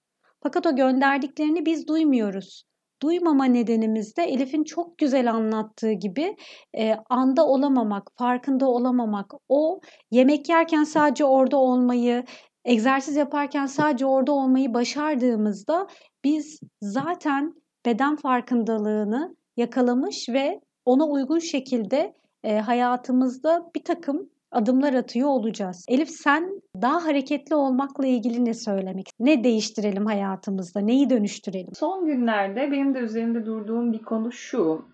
Fakat 0.43 0.67
o 0.67 0.77
gönderdiklerini 0.77 1.67
biz 1.67 1.89
duymuyoruz. 1.89 2.65
Duymama 3.03 3.45
nedenimiz 3.45 4.17
de 4.17 4.23
Elif'in 4.23 4.65
çok 4.65 4.99
güzel 4.99 5.33
anlattığı 5.33 5.93
gibi 5.93 6.37
e, 6.79 6.95
anda 7.11 7.47
olamamak, 7.47 8.11
farkında 8.17 8.69
olamamak. 8.69 9.33
O 9.49 9.81
yemek 10.11 10.49
yerken 10.49 10.85
sadece 10.85 11.25
orada 11.25 11.57
olmayı, 11.57 12.25
egzersiz 12.65 13.17
yaparken 13.17 13.67
sadece 13.67 14.07
orada 14.07 14.33
olmayı 14.33 14.75
başardığımızda 14.75 15.87
biz 16.25 16.61
zaten 16.83 17.55
beden 17.87 18.17
farkındalığını 18.17 19.37
yakalamış 19.57 20.29
ve 20.29 20.61
ona 20.85 21.07
uygun 21.07 21.39
şekilde 21.39 22.15
e, 22.45 22.59
hayatımızda 22.59 23.71
bir 23.75 23.85
takım 23.85 24.31
adımlar 24.51 24.95
atıyor 24.95 25.29
olacağız. 25.29 25.85
Elif 25.89 26.11
sen 26.11 26.63
daha 26.83 27.05
hareketli 27.05 27.55
olmakla 27.55 28.07
ilgili 28.07 28.45
ne 28.45 28.55
söylemek? 28.55 29.07
Ne 29.21 29.45
değiştirelim 29.45 30.07
hayatımızda? 30.07 30.81
Neyi 30.81 31.11
dönüştürelim? 31.11 31.75
Son 31.75 32.07
günlerde 32.07 32.71
benim 32.73 32.95
de 32.95 32.99
üzerinde 32.99 33.47
durduğum 33.47 33.93
bir 33.93 34.03
konu 34.03 34.33
şu. 34.33 34.85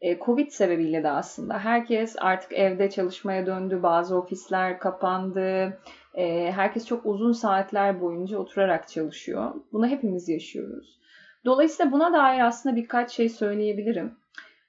E, 0.00 0.18
Covid 0.18 0.50
sebebiyle 0.50 1.02
de 1.02 1.10
aslında 1.10 1.58
herkes 1.58 2.16
artık 2.18 2.52
evde 2.52 2.90
çalışmaya 2.90 3.46
döndü. 3.46 3.80
Bazı 3.82 4.16
ofisler 4.18 4.78
kapandı. 4.78 5.78
E, 6.14 6.52
herkes 6.52 6.86
çok 6.86 7.06
uzun 7.06 7.32
saatler 7.32 8.00
boyunca 8.00 8.38
oturarak 8.38 8.88
çalışıyor. 8.88 9.54
Bunu 9.72 9.86
hepimiz 9.86 10.28
yaşıyoruz. 10.28 11.00
Dolayısıyla 11.44 11.92
buna 11.92 12.12
dair 12.12 12.40
aslında 12.46 12.76
birkaç 12.76 13.10
şey 13.10 13.28
söyleyebilirim. 13.28 14.14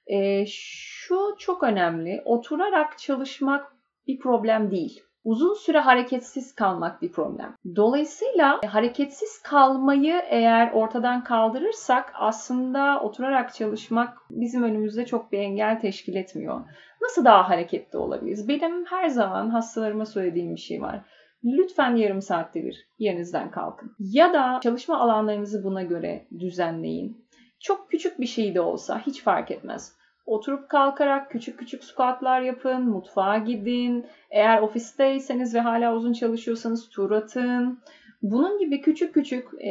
E, 0.06 0.46
şu 0.46 1.34
çok 1.38 1.62
önemli. 1.62 2.22
Oturarak 2.24 2.98
çalışmak 2.98 3.75
bir 4.06 4.18
problem 4.18 4.70
değil. 4.70 5.02
Uzun 5.24 5.54
süre 5.54 5.78
hareketsiz 5.78 6.54
kalmak 6.54 7.02
bir 7.02 7.12
problem. 7.12 7.54
Dolayısıyla 7.76 8.60
hareketsiz 8.66 9.42
kalmayı 9.42 10.22
eğer 10.28 10.70
ortadan 10.72 11.24
kaldırırsak 11.24 12.12
aslında 12.14 13.00
oturarak 13.00 13.54
çalışmak 13.54 14.18
bizim 14.30 14.62
önümüzde 14.62 15.06
çok 15.06 15.32
bir 15.32 15.38
engel 15.38 15.80
teşkil 15.80 16.14
etmiyor. 16.14 16.60
Nasıl 17.02 17.24
daha 17.24 17.48
hareketli 17.48 17.98
olabiliriz? 17.98 18.48
Benim 18.48 18.84
her 18.84 19.08
zaman 19.08 19.50
hastalarıma 19.50 20.06
söylediğim 20.06 20.54
bir 20.54 20.60
şey 20.60 20.82
var. 20.82 21.00
Lütfen 21.44 21.96
yarım 21.96 22.22
saatte 22.22 22.64
bir 22.64 22.88
yerinizden 22.98 23.50
kalkın. 23.50 23.92
Ya 23.98 24.32
da 24.32 24.60
çalışma 24.62 24.98
alanlarınızı 24.98 25.64
buna 25.64 25.82
göre 25.82 26.26
düzenleyin. 26.38 27.26
Çok 27.60 27.90
küçük 27.90 28.20
bir 28.20 28.26
şey 28.26 28.54
de 28.54 28.60
olsa 28.60 29.02
hiç 29.06 29.22
fark 29.22 29.50
etmez. 29.50 29.96
Oturup 30.26 30.68
kalkarak 30.68 31.30
küçük 31.30 31.58
küçük 31.58 31.84
squatlar 31.84 32.40
yapın, 32.40 32.88
mutfağa 32.88 33.38
gidin. 33.38 34.06
Eğer 34.30 34.62
ofisteyseniz 34.62 35.54
ve 35.54 35.60
hala 35.60 35.94
uzun 35.94 36.12
çalışıyorsanız 36.12 36.88
tur 36.88 37.10
atın. 37.10 37.80
Bunun 38.22 38.58
gibi 38.58 38.80
küçük 38.80 39.14
küçük 39.14 39.48
e, 39.60 39.70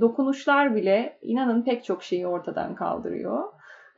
dokunuşlar 0.00 0.74
bile 0.74 1.18
inanın 1.22 1.62
pek 1.62 1.84
çok 1.84 2.02
şeyi 2.02 2.26
ortadan 2.26 2.74
kaldırıyor. 2.74 3.44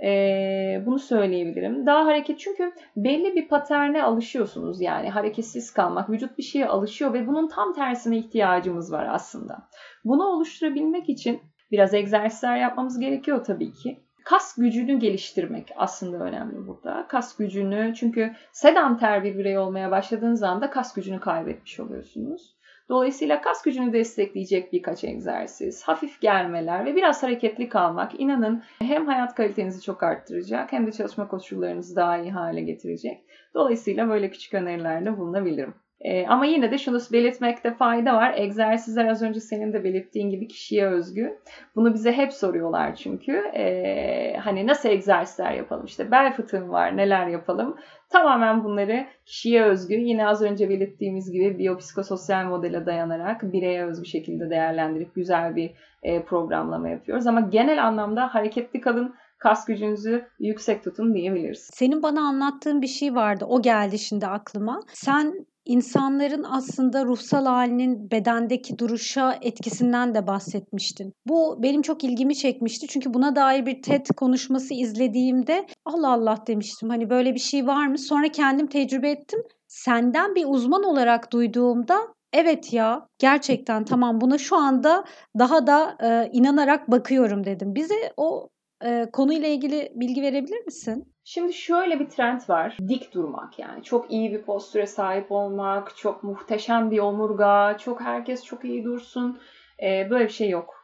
E, 0.05 0.83
bunu 0.87 0.99
söyleyebilirim. 0.99 1.87
Daha 1.87 2.07
hareket 2.07 2.39
çünkü 2.39 2.73
belli 2.97 3.35
bir 3.35 3.49
paterne 3.49 4.03
alışıyorsunuz 4.03 4.81
yani 4.81 5.11
hareketsiz 5.11 5.73
kalmak. 5.73 6.11
Vücut 6.11 6.39
bir 6.39 6.43
şeye 6.43 6.67
alışıyor 6.67 7.13
ve 7.13 7.27
bunun 7.27 7.49
tam 7.49 7.73
tersine 7.73 8.17
ihtiyacımız 8.17 8.93
var 8.93 9.07
aslında. 9.11 9.69
Bunu 10.05 10.25
oluşturabilmek 10.25 11.09
için 11.09 11.41
biraz 11.71 11.95
egzersizler 11.95 12.57
yapmamız 12.57 12.99
gerekiyor 12.99 13.45
tabii 13.45 13.73
ki 13.73 14.01
kas 14.25 14.57
gücünü 14.57 14.99
geliştirmek 14.99 15.73
aslında 15.77 16.25
önemli 16.25 16.67
burada. 16.67 17.07
Kas 17.09 17.37
gücünü 17.37 17.95
çünkü 17.95 18.33
sedanter 18.53 19.25
bir 19.25 19.39
birey 19.39 19.59
olmaya 19.59 19.91
başladığınız 19.91 20.43
anda 20.43 20.71
kas 20.71 20.95
gücünü 20.95 21.21
kaybetmiş 21.21 21.81
oluyorsunuz. 21.81 22.57
Dolayısıyla 22.89 23.41
kas 23.41 23.63
gücünü 23.63 23.93
destekleyecek 23.93 24.73
birkaç 24.73 25.05
egzersiz, 25.05 25.83
hafif 25.83 26.21
germeler 26.21 26.85
ve 26.85 26.97
biraz 26.97 27.23
hareketli 27.23 27.69
kalmak 27.69 28.21
inanın 28.21 28.63
hem 28.79 29.07
hayat 29.07 29.35
kalitenizi 29.35 29.83
çok 29.83 30.03
arttıracak 30.03 30.73
hem 30.73 30.87
de 30.87 30.93
çalışma 30.93 31.29
koşullarınızı 31.29 31.97
daha 31.97 32.19
iyi 32.19 32.33
hale 32.33 32.61
getirecek. 32.61 33.25
Dolayısıyla 33.55 34.09
böyle 34.09 34.31
küçük 34.31 34.55
önerilerde 34.55 35.19
bulunabilirim. 35.19 35.75
E, 36.05 36.27
ama 36.27 36.47
yine 36.47 36.71
de 36.71 36.79
şunu 36.79 36.99
belirtmekte 37.13 37.75
fayda 37.75 38.15
var. 38.15 38.35
Egzersizler 38.37 39.07
az 39.07 39.23
önce 39.23 39.41
senin 39.41 39.73
de 39.73 39.85
belirttiğin 39.85 40.31
gibi 40.31 40.49
kişiye 40.49 40.87
özgü. 40.87 41.39
Bunu 41.77 41.95
bize 41.95 42.13
hep 42.13 42.33
soruyorlar 42.33 42.95
çünkü. 42.95 43.33
E, 43.33 44.37
hani 44.37 44.67
nasıl 44.67 44.89
egzersizler 44.89 45.53
yapalım? 45.53 45.85
İşte 45.85 46.11
bel 46.11 46.33
fıtığım 46.33 46.71
var 46.71 46.97
neler 46.97 47.27
yapalım? 47.27 47.77
Tamamen 48.11 48.65
bunları 48.65 49.07
kişiye 49.27 49.63
özgü, 49.63 49.95
yine 49.95 50.27
az 50.27 50.43
önce 50.43 50.69
belirttiğimiz 50.69 51.33
gibi 51.33 51.59
biyopsikososyal 51.59 52.45
modele 52.45 52.87
dayanarak 52.87 53.43
bireye 53.43 53.87
özgü 53.87 54.07
şekilde 54.07 54.51
değerlendirip 54.51 55.15
güzel 55.15 55.57
bir 55.57 55.71
e, 56.03 56.23
programlama 56.23 56.89
yapıyoruz. 56.89 57.27
Ama 57.27 57.41
genel 57.41 57.87
anlamda 57.87 58.35
hareketli 58.35 58.81
kalın, 58.81 59.15
kas 59.39 59.65
gücünüzü 59.65 60.27
yüksek 60.39 60.85
tutun 60.85 61.15
diyebiliriz. 61.15 61.71
Senin 61.73 62.03
bana 62.03 62.21
anlattığın 62.21 62.83
bir 62.83 62.87
şey 62.87 63.15
vardı. 63.15 63.45
O 63.49 63.63
geldi 63.63 63.99
şimdi 63.99 64.27
aklıma. 64.27 64.81
Sen 64.93 65.47
insanların 65.65 66.45
aslında 66.51 67.05
ruhsal 67.05 67.47
halinin 67.47 68.11
bedendeki 68.11 68.79
duruşa 68.79 69.39
etkisinden 69.43 70.15
de 70.15 70.27
bahsetmiştin. 70.27 71.13
Bu 71.27 71.63
benim 71.63 71.83
çok 71.83 72.05
ilgimi 72.05 72.37
çekmişti. 72.37 72.87
Çünkü 72.87 73.15
buna 73.15 73.37
dair 73.37 73.67
bir 73.67 73.83
TED 73.83 74.07
konuşması 74.17 74.75
izlediğimde 74.75 75.67
Allah 75.85 76.13
Allah 76.13 76.37
demiştim. 76.47 76.89
Hani 76.89 77.11
böyle 77.11 77.35
bir 77.35 77.41
şey 77.41 77.67
var 77.67 77.87
mı? 77.87 77.99
Sonra 77.99 78.29
kendim 78.29 78.67
tecrübe 78.67 79.11
ettim. 79.11 79.43
Senden 79.69 80.35
bir 80.35 80.45
uzman 80.49 80.85
olarak 80.85 81.33
duyduğumda 81.33 81.99
evet 82.33 82.73
ya 82.73 83.07
gerçekten 83.19 83.85
tamam 83.85 84.21
buna 84.21 84.39
şu 84.39 84.57
anda 84.57 85.05
daha 85.39 85.67
da 85.67 85.97
e, 86.03 86.31
inanarak 86.33 86.91
bakıyorum 86.91 87.45
dedim. 87.45 87.75
Bize 87.75 88.13
o 88.17 88.49
e, 88.85 89.11
konuyla 89.13 89.49
ilgili 89.49 89.93
bilgi 89.95 90.23
verebilir 90.23 90.65
misin? 90.65 91.13
Şimdi 91.25 91.53
şöyle 91.53 92.01
bir 92.01 92.09
trend 92.09 92.41
var. 92.49 92.79
Dik 92.89 93.15
durmak 93.15 93.59
yani. 93.59 93.83
Çok 93.83 94.11
iyi 94.13 94.33
bir 94.33 94.43
postüre 94.43 94.87
sahip 94.87 95.33
olmak, 95.33 95.97
çok 95.97 96.23
muhteşem 96.23 96.91
bir 96.91 96.99
omurga, 96.99 97.77
çok 97.79 98.01
herkes 98.01 98.45
çok 98.45 98.65
iyi 98.65 98.85
dursun. 98.85 99.41
Ee, 99.83 100.11
böyle 100.11 100.25
bir 100.25 100.33
şey 100.33 100.51
yok. 100.51 100.83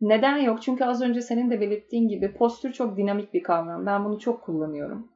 Neden 0.00 0.36
yok? 0.36 0.62
Çünkü 0.62 0.84
az 0.84 1.02
önce 1.02 1.20
senin 1.20 1.50
de 1.50 1.60
belirttiğin 1.60 2.08
gibi 2.08 2.34
postür 2.34 2.72
çok 2.72 2.96
dinamik 2.96 3.34
bir 3.34 3.42
kavram. 3.42 3.86
Ben 3.86 4.04
bunu 4.04 4.18
çok 4.18 4.42
kullanıyorum. 4.42 5.08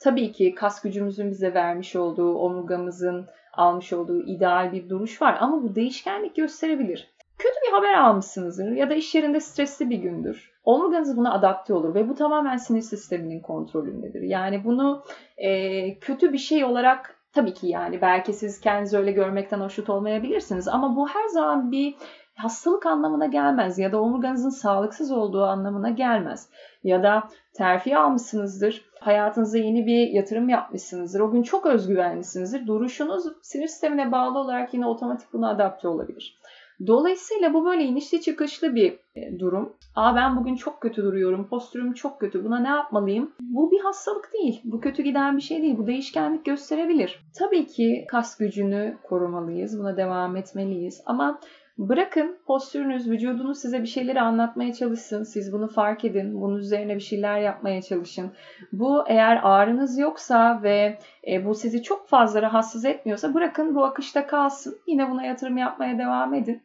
Tabii 0.00 0.32
ki 0.32 0.54
kas 0.54 0.82
gücümüzün 0.82 1.30
bize 1.30 1.54
vermiş 1.54 1.96
olduğu, 1.96 2.34
omurgamızın 2.34 3.26
almış 3.52 3.92
olduğu 3.92 4.22
ideal 4.26 4.72
bir 4.72 4.88
duruş 4.88 5.22
var 5.22 5.36
ama 5.40 5.62
bu 5.62 5.74
değişkenlik 5.74 6.36
gösterebilir. 6.36 7.14
Kötü 7.38 7.54
bir 7.66 7.72
haber 7.72 7.94
almışsınızdır 7.94 8.72
ya 8.72 8.90
da 8.90 8.94
iş 8.94 9.14
yerinde 9.14 9.40
stresli 9.40 9.90
bir 9.90 9.98
gündür 9.98 10.52
omurganız 10.64 11.16
buna 11.16 11.32
adapte 11.32 11.74
olur 11.74 11.94
ve 11.94 12.08
bu 12.08 12.14
tamamen 12.14 12.56
sinir 12.56 12.80
sisteminin 12.80 13.40
kontrolündedir. 13.40 14.22
Yani 14.22 14.64
bunu 14.64 15.04
e, 15.36 15.98
kötü 15.98 16.32
bir 16.32 16.38
şey 16.38 16.64
olarak 16.64 17.16
tabii 17.32 17.54
ki 17.54 17.66
yani 17.66 18.00
belki 18.00 18.32
siz 18.32 18.60
kendinizi 18.60 18.98
öyle 18.98 19.12
görmekten 19.12 19.60
hoşnut 19.60 19.90
olmayabilirsiniz 19.90 20.68
ama 20.68 20.96
bu 20.96 21.08
her 21.08 21.28
zaman 21.28 21.72
bir 21.72 21.94
hastalık 22.34 22.86
anlamına 22.86 23.26
gelmez 23.26 23.78
ya 23.78 23.92
da 23.92 24.02
omurganızın 24.02 24.50
sağlıksız 24.50 25.12
olduğu 25.12 25.44
anlamına 25.44 25.90
gelmez. 25.90 26.48
Ya 26.84 27.02
da 27.02 27.22
terfi 27.54 27.96
almışsınızdır, 27.96 28.84
hayatınıza 29.00 29.58
yeni 29.58 29.86
bir 29.86 30.08
yatırım 30.08 30.48
yapmışsınızdır, 30.48 31.20
o 31.20 31.30
gün 31.30 31.42
çok 31.42 31.66
özgüvenlisinizdir. 31.66 32.66
Duruşunuz 32.66 33.24
sinir 33.42 33.66
sistemine 33.66 34.12
bağlı 34.12 34.38
olarak 34.38 34.74
yine 34.74 34.86
otomatik 34.86 35.32
buna 35.32 35.50
adapte 35.50 35.88
olabilir. 35.88 36.38
Dolayısıyla 36.86 37.54
bu 37.54 37.64
böyle 37.64 37.84
inişli 37.84 38.20
çıkışlı 38.20 38.74
bir 38.74 38.98
e, 39.16 39.38
durum. 39.38 39.72
Aa 39.96 40.16
ben 40.16 40.36
bugün 40.36 40.56
çok 40.56 40.80
kötü 40.80 41.02
duruyorum, 41.02 41.48
postürüm 41.48 41.92
çok 41.92 42.20
kötü, 42.20 42.44
buna 42.44 42.58
ne 42.58 42.68
yapmalıyım? 42.68 43.32
Bu 43.40 43.70
bir 43.70 43.80
hastalık 43.80 44.32
değil, 44.32 44.60
bu 44.64 44.80
kötü 44.80 45.02
giden 45.02 45.36
bir 45.36 45.42
şey 45.42 45.62
değil, 45.62 45.78
bu 45.78 45.86
değişkenlik 45.86 46.44
gösterebilir. 46.44 47.24
Tabii 47.38 47.66
ki 47.66 48.04
kas 48.08 48.38
gücünü 48.38 48.96
korumalıyız, 49.02 49.78
buna 49.78 49.96
devam 49.96 50.36
etmeliyiz 50.36 51.02
ama 51.06 51.40
Bırakın 51.78 52.36
postürünüz, 52.46 53.10
vücudunuz 53.10 53.58
size 53.58 53.82
bir 53.82 53.86
şeyleri 53.86 54.20
anlatmaya 54.20 54.72
çalışsın. 54.72 55.22
Siz 55.22 55.52
bunu 55.52 55.68
fark 55.68 56.04
edin. 56.04 56.40
Bunun 56.40 56.56
üzerine 56.56 56.94
bir 56.94 57.00
şeyler 57.00 57.38
yapmaya 57.38 57.82
çalışın. 57.82 58.32
Bu 58.72 59.04
eğer 59.08 59.40
ağrınız 59.42 59.98
yoksa 59.98 60.62
ve 60.62 60.98
e, 61.26 61.44
bu 61.44 61.54
sizi 61.54 61.82
çok 61.82 62.08
fazla 62.08 62.42
rahatsız 62.42 62.84
etmiyorsa 62.84 63.34
bırakın 63.34 63.74
bu 63.74 63.84
akışta 63.84 64.26
kalsın. 64.26 64.78
Yine 64.86 65.10
buna 65.10 65.24
yatırım 65.24 65.56
yapmaya 65.56 65.98
devam 65.98 66.34
edin. 66.34 66.62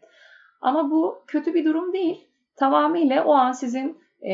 Ama 0.61 0.91
bu 0.91 1.23
kötü 1.27 1.53
bir 1.53 1.65
durum 1.65 1.93
değil. 1.93 2.27
Tamamıyla 2.55 3.23
o 3.25 3.33
an 3.33 3.51
sizin 3.51 3.97
e, 4.21 4.33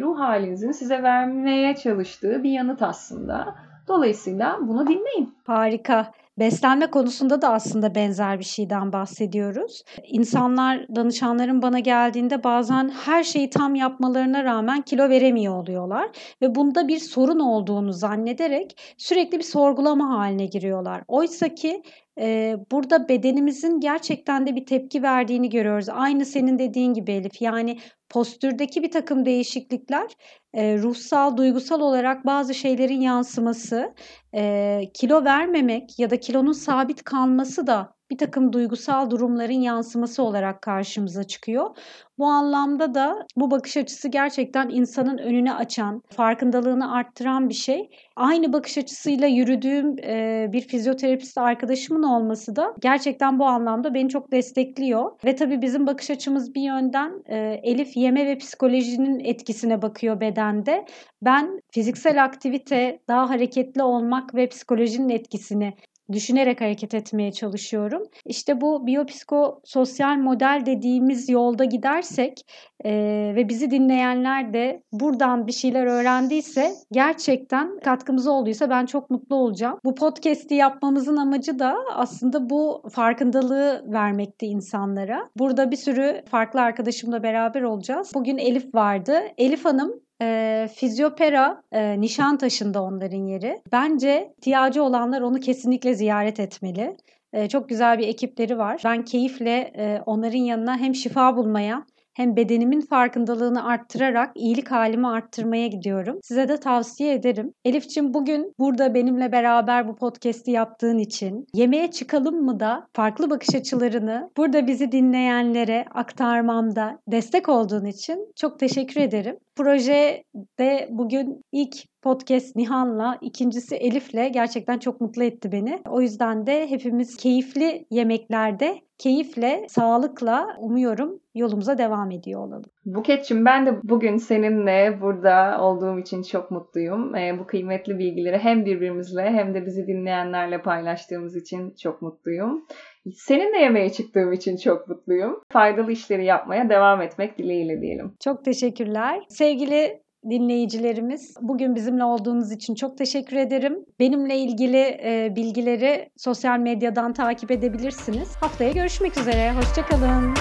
ruh 0.00 0.18
halinizin 0.18 0.72
size 0.72 1.02
vermeye 1.02 1.76
çalıştığı 1.76 2.42
bir 2.42 2.50
yanıt 2.50 2.82
aslında. 2.82 3.54
Dolayısıyla 3.88 4.58
bunu 4.62 4.86
dinleyin. 4.86 5.34
Harika. 5.46 6.12
Beslenme 6.38 6.86
konusunda 6.86 7.42
da 7.42 7.52
aslında 7.52 7.94
benzer 7.94 8.38
bir 8.38 8.44
şeyden 8.44 8.92
bahsediyoruz. 8.92 9.82
İnsanlar, 10.08 10.86
danışanların 10.96 11.62
bana 11.62 11.78
geldiğinde 11.78 12.44
bazen 12.44 12.88
her 12.88 13.24
şeyi 13.24 13.50
tam 13.50 13.74
yapmalarına 13.74 14.44
rağmen 14.44 14.82
kilo 14.82 15.08
veremiyor 15.08 15.54
oluyorlar 15.54 16.08
ve 16.42 16.54
bunda 16.54 16.88
bir 16.88 16.98
sorun 16.98 17.40
olduğunu 17.40 17.92
zannederek 17.92 18.94
sürekli 18.98 19.38
bir 19.38 19.44
sorgulama 19.44 20.18
haline 20.18 20.46
giriyorlar. 20.46 21.02
Oysa 21.08 21.48
ki 21.48 21.82
e, 22.18 22.56
burada 22.72 23.08
bedenimizin 23.08 23.80
gerçekten 23.80 24.46
de 24.46 24.56
bir 24.56 24.66
tepki 24.66 25.02
verdiğini 25.02 25.50
görüyoruz. 25.50 25.88
Aynı 25.88 26.24
senin 26.24 26.58
dediğin 26.58 26.94
gibi 26.94 27.12
Elif. 27.12 27.42
Yani 27.42 27.78
postürdeki 28.08 28.82
bir 28.82 28.90
takım 28.90 29.24
değişiklikler 29.24 30.06
e, 30.54 30.78
ruhsal, 30.78 31.36
duygusal 31.36 31.80
olarak 31.80 32.26
bazı 32.26 32.54
şeylerin 32.54 33.00
yansıması, 33.00 33.94
e, 34.34 34.80
kilo 34.94 35.24
vermemek 35.24 35.98
ya 35.98 36.10
da 36.10 36.20
kilonun 36.20 36.52
sabit 36.52 37.04
kalması 37.04 37.66
da 37.66 37.97
bir 38.10 38.18
takım 38.18 38.52
duygusal 38.52 39.10
durumların 39.10 39.60
yansıması 39.60 40.22
olarak 40.22 40.62
karşımıza 40.62 41.24
çıkıyor. 41.24 41.76
Bu 42.18 42.26
anlamda 42.26 42.94
da 42.94 43.26
bu 43.36 43.50
bakış 43.50 43.76
açısı 43.76 44.08
gerçekten 44.08 44.68
insanın 44.68 45.18
önüne 45.18 45.54
açan, 45.54 46.02
farkındalığını 46.08 46.92
arttıran 46.92 47.48
bir 47.48 47.54
şey. 47.54 47.90
Aynı 48.16 48.52
bakış 48.52 48.78
açısıyla 48.78 49.26
yürüdüğüm 49.26 49.98
e, 49.98 50.46
bir 50.52 50.60
fizyoterapist 50.60 51.38
arkadaşımın 51.38 52.02
olması 52.02 52.56
da 52.56 52.74
gerçekten 52.80 53.38
bu 53.38 53.44
anlamda 53.44 53.94
beni 53.94 54.08
çok 54.08 54.32
destekliyor. 54.32 55.10
Ve 55.24 55.36
tabii 55.36 55.62
bizim 55.62 55.86
bakış 55.86 56.10
açımız 56.10 56.54
bir 56.54 56.62
yönden 56.62 57.22
e, 57.26 57.60
Elif 57.62 57.96
yeme 57.96 58.26
ve 58.26 58.38
psikolojinin 58.38 59.20
etkisine 59.20 59.82
bakıyor 59.82 60.20
bedende. 60.20 60.84
Ben 61.22 61.60
fiziksel 61.70 62.24
aktivite, 62.24 63.00
daha 63.08 63.30
hareketli 63.30 63.82
olmak 63.82 64.34
ve 64.34 64.48
psikolojinin 64.48 65.08
etkisini 65.08 65.74
düşünerek 66.12 66.60
hareket 66.60 66.94
etmeye 66.94 67.32
çalışıyorum. 67.32 68.02
İşte 68.24 68.60
bu 68.60 68.86
biyopsikososyal 68.86 70.16
model 70.16 70.62
dediğimiz 70.66 71.28
yolda 71.28 71.64
gidersek 71.64 72.40
e, 72.84 72.92
ve 73.36 73.48
bizi 73.48 73.70
dinleyenler 73.70 74.52
de 74.52 74.82
buradan 74.92 75.46
bir 75.46 75.52
şeyler 75.52 75.86
öğrendiyse 75.86 76.72
gerçekten 76.92 77.80
katkımız 77.80 78.26
olduysa 78.26 78.70
ben 78.70 78.86
çok 78.86 79.10
mutlu 79.10 79.36
olacağım. 79.36 79.78
Bu 79.84 79.94
podcast'i 79.94 80.54
yapmamızın 80.54 81.16
amacı 81.16 81.58
da 81.58 81.76
aslında 81.94 82.50
bu 82.50 82.82
farkındalığı 82.90 83.84
vermekti 83.86 84.46
insanlara. 84.46 85.30
Burada 85.38 85.70
bir 85.70 85.76
sürü 85.76 86.22
farklı 86.30 86.60
arkadaşımla 86.60 87.22
beraber 87.22 87.62
olacağız. 87.62 88.12
Bugün 88.14 88.38
Elif 88.38 88.74
vardı. 88.74 89.20
Elif 89.38 89.64
Hanım 89.64 90.07
e, 90.22 90.68
Fizyopera 90.74 91.62
e, 91.72 92.00
Nişantaşı'nda 92.00 92.82
onların 92.82 93.26
yeri. 93.26 93.62
Bence 93.72 94.34
ihtiyacı 94.38 94.82
olanlar 94.82 95.20
onu 95.20 95.40
kesinlikle 95.40 95.94
ziyaret 95.94 96.40
etmeli. 96.40 96.96
E, 97.32 97.48
çok 97.48 97.68
güzel 97.68 97.98
bir 97.98 98.08
ekipleri 98.08 98.58
var. 98.58 98.80
Ben 98.84 99.04
keyifle 99.04 99.72
e, 99.76 100.02
onların 100.06 100.38
yanına 100.38 100.78
hem 100.78 100.94
şifa 100.94 101.36
bulmaya 101.36 101.84
hem 102.18 102.36
bedenimin 102.36 102.80
farkındalığını 102.80 103.64
arttırarak 103.64 104.30
iyilik 104.34 104.70
halimi 104.70 105.08
arttırmaya 105.08 105.66
gidiyorum. 105.66 106.18
Size 106.22 106.48
de 106.48 106.60
tavsiye 106.60 107.14
ederim. 107.14 107.52
Elifçim 107.64 108.14
bugün 108.14 108.54
burada 108.58 108.94
benimle 108.94 109.32
beraber 109.32 109.88
bu 109.88 109.96
podcast'i 109.96 110.50
yaptığın 110.50 110.98
için 110.98 111.46
yemeğe 111.54 111.90
çıkalım 111.90 112.44
mı 112.44 112.60
da 112.60 112.86
farklı 112.92 113.30
bakış 113.30 113.54
açılarını 113.54 114.30
burada 114.36 114.66
bizi 114.66 114.92
dinleyenlere 114.92 115.84
aktarmamda 115.94 116.98
destek 117.08 117.48
olduğun 117.48 117.84
için 117.84 118.32
çok 118.36 118.58
teşekkür 118.58 119.00
ederim. 119.00 119.36
Projede 119.56 120.88
bugün 120.90 121.44
ilk 121.52 121.76
podcast 122.08 122.56
Nihan'la, 122.56 123.18
ikincisi 123.20 123.76
Elif'le 123.76 124.32
gerçekten 124.32 124.78
çok 124.78 125.00
mutlu 125.00 125.24
etti 125.24 125.52
beni. 125.52 125.82
O 125.88 126.00
yüzden 126.00 126.46
de 126.46 126.70
hepimiz 126.70 127.16
keyifli 127.16 127.86
yemeklerde 127.90 128.80
keyifle, 128.98 129.66
sağlıkla 129.68 130.56
umuyorum 130.58 131.20
yolumuza 131.34 131.78
devam 131.78 132.10
ediyor 132.10 132.40
olalım. 132.40 132.70
Buket'cim 132.84 133.44
ben 133.44 133.66
de 133.66 133.74
bugün 133.82 134.16
seninle 134.16 134.98
burada 135.00 135.58
olduğum 135.60 135.98
için 135.98 136.22
çok 136.22 136.50
mutluyum. 136.50 137.14
E, 137.14 137.38
bu 137.38 137.46
kıymetli 137.46 137.98
bilgileri 137.98 138.38
hem 138.38 138.64
birbirimizle 138.64 139.22
hem 139.22 139.54
de 139.54 139.66
bizi 139.66 139.86
dinleyenlerle 139.86 140.62
paylaştığımız 140.62 141.36
için 141.36 141.74
çok 141.82 142.02
mutluyum. 142.02 142.66
Seninle 143.14 143.58
yemeğe 143.58 143.90
çıktığım 143.90 144.32
için 144.32 144.56
çok 144.56 144.88
mutluyum. 144.88 145.40
Faydalı 145.52 145.92
işleri 145.92 146.24
yapmaya 146.24 146.68
devam 146.68 147.02
etmek 147.02 147.38
dileğiyle 147.38 147.80
diyelim. 147.80 148.12
Çok 148.20 148.44
teşekkürler. 148.44 149.24
Sevgili 149.28 150.07
dinleyicilerimiz. 150.30 151.34
Bugün 151.40 151.74
bizimle 151.74 152.04
olduğunuz 152.04 152.52
için 152.52 152.74
çok 152.74 152.98
teşekkür 152.98 153.36
ederim. 153.36 153.84
Benimle 154.00 154.38
ilgili 154.38 155.00
e, 155.04 155.32
bilgileri 155.36 156.10
sosyal 156.16 156.58
medyadan 156.58 157.12
takip 157.12 157.50
edebilirsiniz. 157.50 158.36
Haftaya 158.40 158.72
görüşmek 158.72 159.18
üzere. 159.18 159.52
Hoşçakalın. 159.52 160.34